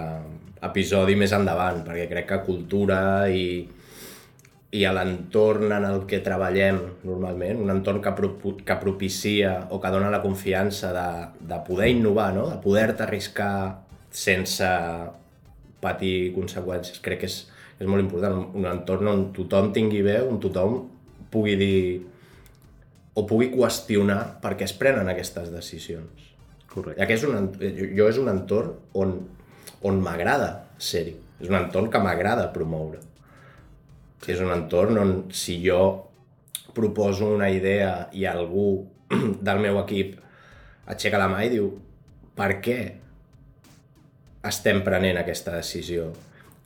episodi 0.63 1.19
més 1.19 1.35
endavant, 1.35 1.83
perquè 1.85 2.07
crec 2.09 2.31
que 2.31 2.45
cultura 2.47 3.03
i, 3.29 3.67
i 4.73 4.87
a 4.89 4.93
l'entorn 4.97 5.73
en 5.77 5.85
el 5.85 6.07
que 6.09 6.23
treballem 6.25 6.79
normalment, 7.05 7.59
un 7.61 7.73
entorn 7.75 8.01
que, 8.01 8.13
pro, 8.17 8.31
que 8.65 8.77
propicia 8.81 9.67
o 9.71 9.79
que 9.83 9.91
dona 9.93 10.13
la 10.13 10.23
confiança 10.23 10.95
de, 10.97 11.09
de 11.51 11.59
poder 11.67 11.91
innovar, 11.93 12.31
no? 12.33 12.47
de 12.49 12.57
poder-te 12.65 13.05
arriscar 13.05 13.83
sense 14.09 14.69
patir 15.83 16.33
conseqüències, 16.33 17.03
crec 17.05 17.21
que 17.21 17.29
és, 17.29 17.37
és 17.83 17.91
molt 17.91 18.01
important, 18.01 18.39
un 18.57 18.71
entorn 18.71 19.13
on 19.13 19.27
tothom 19.37 19.73
tingui 19.77 20.01
veu, 20.07 20.31
on 20.33 20.41
tothom 20.41 20.81
pugui 21.33 21.59
dir 21.61 21.79
o 23.13 23.27
pugui 23.29 23.51
qüestionar 23.53 24.41
per 24.41 24.55
què 24.57 24.65
es 24.65 24.73
prenen 24.77 25.11
aquestes 25.13 25.53
decisions. 25.53 26.33
Correcte. 26.73 26.97
I 26.97 27.05
aquest 27.05 27.27
és 27.27 27.29
un, 27.29 27.51
jo 27.99 28.09
és 28.09 28.19
un 28.21 28.33
entorn 28.33 28.73
on, 28.97 29.19
on 29.85 30.01
m'agrada 30.01 30.53
ser-hi. 30.81 31.19
És 31.43 31.51
un 31.51 31.59
entorn 31.59 31.91
que 31.93 32.01
m'agrada 32.01 32.49
promoure. 32.55 33.03
És 34.31 34.41
un 34.41 34.53
entorn 34.55 35.01
on 35.03 35.15
si 35.35 35.59
jo 35.65 35.83
proposo 36.77 37.29
una 37.35 37.51
idea 37.51 38.09
i 38.15 38.27
algú 38.29 38.85
del 39.47 39.63
meu 39.63 39.81
equip 39.83 40.19
aixeca 40.93 41.21
la 41.21 41.31
mà 41.31 41.43
i 41.47 41.53
diu 41.53 41.71
per 42.37 42.57
què 42.65 42.79
estem 44.49 44.83
prenent 44.87 45.19
aquesta 45.21 45.55
decisió? 45.55 46.11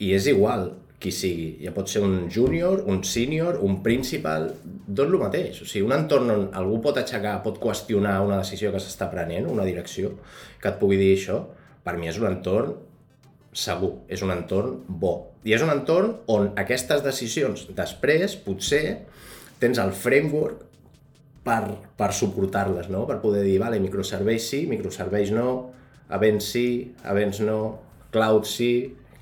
I 0.01 0.12
és 0.16 0.29
igual 0.31 0.71
qui 1.01 1.12
sigui. 1.12 1.49
Ja 1.61 1.73
pot 1.77 1.90
ser 1.92 2.01
un 2.05 2.31
júnior, 2.33 2.83
un 2.88 3.03
sènior, 3.05 3.59
un 3.64 3.81
principal, 3.85 4.49
tot 4.88 5.05
el 5.07 5.19
mateix. 5.21 5.61
O 5.61 5.69
sigui, 5.69 5.85
un 5.85 5.95
entorn 5.97 6.33
on 6.33 6.47
algú 6.57 6.81
pot 6.85 7.01
aixecar, 7.01 7.37
pot 7.45 7.61
qüestionar 7.61 8.19
una 8.25 8.40
decisió 8.40 8.73
que 8.73 8.81
s'està 8.81 9.11
prenent, 9.12 9.49
una 9.53 9.66
direcció, 9.69 10.14
que 10.62 10.73
et 10.73 10.79
pugui 10.81 10.99
dir 11.01 11.12
això, 11.16 11.42
per 11.85 11.97
mi 12.01 12.09
és 12.11 12.21
un 12.21 12.31
entorn 12.31 12.73
segur, 13.57 13.92
és 14.12 14.23
un 14.23 14.33
entorn 14.35 14.83
bo. 14.87 15.14
I 15.47 15.55
és 15.57 15.64
un 15.64 15.73
entorn 15.73 16.12
on 16.33 16.51
aquestes 16.61 17.03
decisions 17.05 17.66
després, 17.77 18.37
potser, 18.45 18.85
tens 19.62 19.81
el 19.81 19.95
framework 19.97 20.66
per, 21.47 21.62
per 21.97 22.11
suportar-les, 22.12 22.90
no? 22.92 23.07
per 23.09 23.21
poder 23.23 23.45
dir, 23.47 23.57
vale, 23.62 23.81
microserveis 23.81 24.49
sí, 24.51 24.64
microserveis 24.69 25.33
no, 25.33 25.73
events 26.12 26.51
sí, 26.53 26.66
events 27.07 27.40
no, 27.47 27.61
cloud 28.12 28.49
sí, 28.51 28.73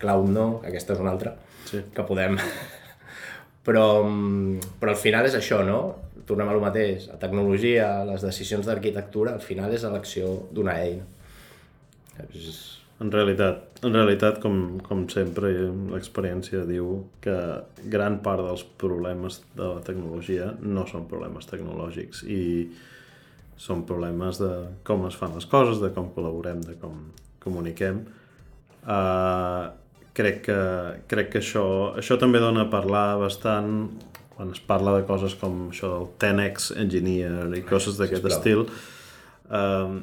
cloud 0.01 0.31
no, 0.33 0.47
aquesta 0.67 0.97
és 0.97 1.05
una 1.05 1.15
altra 1.15 1.37
sí. 1.69 1.85
que 1.95 2.07
podem... 2.09 2.41
però, 3.67 3.87
però 4.81 4.95
al 4.95 5.01
final 5.01 5.29
és 5.29 5.37
això, 5.39 5.63
no? 5.67 5.81
Tornem 6.25 6.49
a 6.49 6.55
lo 6.57 6.63
mateix. 6.63 7.11
La 7.13 7.19
tecnologia, 7.21 7.89
les 8.09 8.25
decisions 8.25 8.67
d'arquitectura, 8.69 9.35
al 9.37 9.45
final 9.45 9.73
és 9.77 9.85
elecció 9.85 10.31
d'una 10.57 10.79
eina. 10.81 11.05
És... 12.33 12.65
En 13.03 13.11
realitat, 13.11 13.81
en 13.83 13.97
realitat 13.97 14.39
com, 14.43 14.79
com 14.87 15.03
sempre, 15.11 15.51
l'experiència 15.91 16.63
diu 16.69 17.01
que 17.25 17.37
gran 17.91 18.21
part 18.23 18.45
dels 18.47 18.63
problemes 18.79 19.41
de 19.57 19.67
la 19.67 19.83
tecnologia 19.87 20.53
no 20.63 20.87
són 20.87 21.09
problemes 21.11 21.51
tecnològics 21.51 22.23
i 22.31 22.45
són 23.59 23.83
problemes 23.89 24.39
de 24.39 24.51
com 24.87 25.09
es 25.09 25.19
fan 25.19 25.35
les 25.35 25.47
coses, 25.51 25.83
de 25.83 25.91
com 25.95 26.13
col·laborem, 26.15 26.63
de 26.63 26.77
com 26.79 27.01
comuniquem. 27.43 28.05
Uh, 28.85 29.75
crec 30.15 30.41
que, 30.47 30.59
crec 31.11 31.33
que 31.33 31.43
això, 31.43 31.67
això 31.99 32.19
també 32.21 32.41
dona 32.43 32.65
a 32.65 32.71
parlar 32.71 33.19
bastant 33.21 33.89
quan 34.35 34.51
es 34.55 34.61
parla 34.63 34.97
de 34.99 35.05
coses 35.09 35.35
com 35.39 35.69
això 35.71 35.91
del 35.91 36.09
10x 36.23 36.71
engineer 36.83 37.51
i 37.59 37.63
coses 37.67 37.99
d'aquest 37.99 38.27
estil 38.31 38.65
uh, 38.67 39.95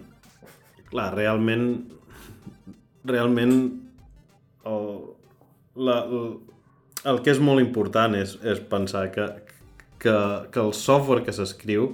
clar, 0.91 1.09
realment 1.15 1.67
realment 3.07 3.55
el, 4.67 4.87
la, 5.75 5.97
el, 7.03 7.19
que 7.23 7.33
és 7.33 7.41
molt 7.41 7.63
important 7.63 8.15
és, 8.17 8.35
és 8.45 8.61
pensar 8.71 9.07
que, 9.15 9.27
que, 10.01 10.15
que 10.53 10.63
el 10.63 10.73
software 10.77 11.25
que 11.25 11.35
s'escriu 11.35 11.91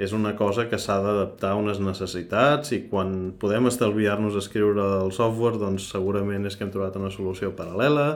és 0.00 0.14
una 0.16 0.32
cosa 0.38 0.68
que 0.70 0.78
s'ha 0.78 1.00
d'adaptar 1.02 1.52
a 1.52 1.58
unes 1.60 1.80
necessitats 1.82 2.72
i 2.72 2.84
quan 2.88 3.34
podem 3.40 3.66
estalviar-nos 3.68 4.38
escriure 4.38 4.86
el 5.02 5.12
software 5.12 5.60
doncs 5.60 5.90
segurament 5.92 6.46
és 6.48 6.56
que 6.56 6.64
hem 6.64 6.72
trobat 6.72 6.96
una 7.00 7.10
solució 7.12 7.50
paral·lela. 7.58 8.06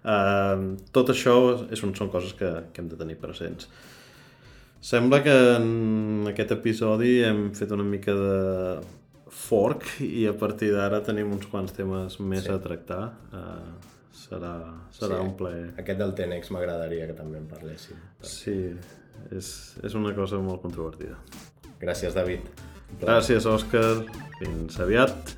Uh, 0.00 0.78
tot 0.96 1.10
això 1.12 1.34
és, 1.68 1.82
són 1.82 2.08
coses 2.08 2.32
que, 2.38 2.48
que 2.72 2.80
hem 2.80 2.88
de 2.88 2.96
tenir 2.96 3.18
presents. 3.20 3.68
Sembla 4.80 5.18
que 5.20 5.34
en 5.58 6.30
aquest 6.30 6.54
episodi 6.56 7.18
hem 7.26 7.50
fet 7.58 7.74
una 7.76 7.84
mica 7.84 8.14
de 8.16 8.38
fork 9.50 9.98
i 10.06 10.24
a 10.30 10.34
partir 10.38 10.70
d'ara 10.76 11.02
tenim 11.06 11.34
uns 11.34 11.50
quants 11.50 11.74
temes 11.76 12.20
més 12.22 12.46
sí. 12.46 12.54
a 12.54 12.58
tractar 12.62 13.02
uh, 13.34 13.92
serà, 14.14 14.54
serà 14.94 15.18
sí, 15.18 15.26
un 15.26 15.36
plaer 15.38 15.68
aquest 15.82 16.00
del 16.00 16.16
Tenex 16.18 16.54
m'agradaria 16.54 17.10
que 17.10 17.18
també 17.18 17.42
en 17.42 17.50
parléssim 17.50 17.98
sí, 18.22 18.56
és, 19.28 19.52
és 19.84 19.96
una 19.98 20.14
cosa 20.16 20.40
molt 20.42 20.62
controvertida. 20.64 21.18
Gràcies, 21.80 22.16
David. 22.16 22.44
Gràcies, 23.00 23.46
Òscar. 23.48 24.02
Fins 24.40 24.80
aviat. 24.82 25.34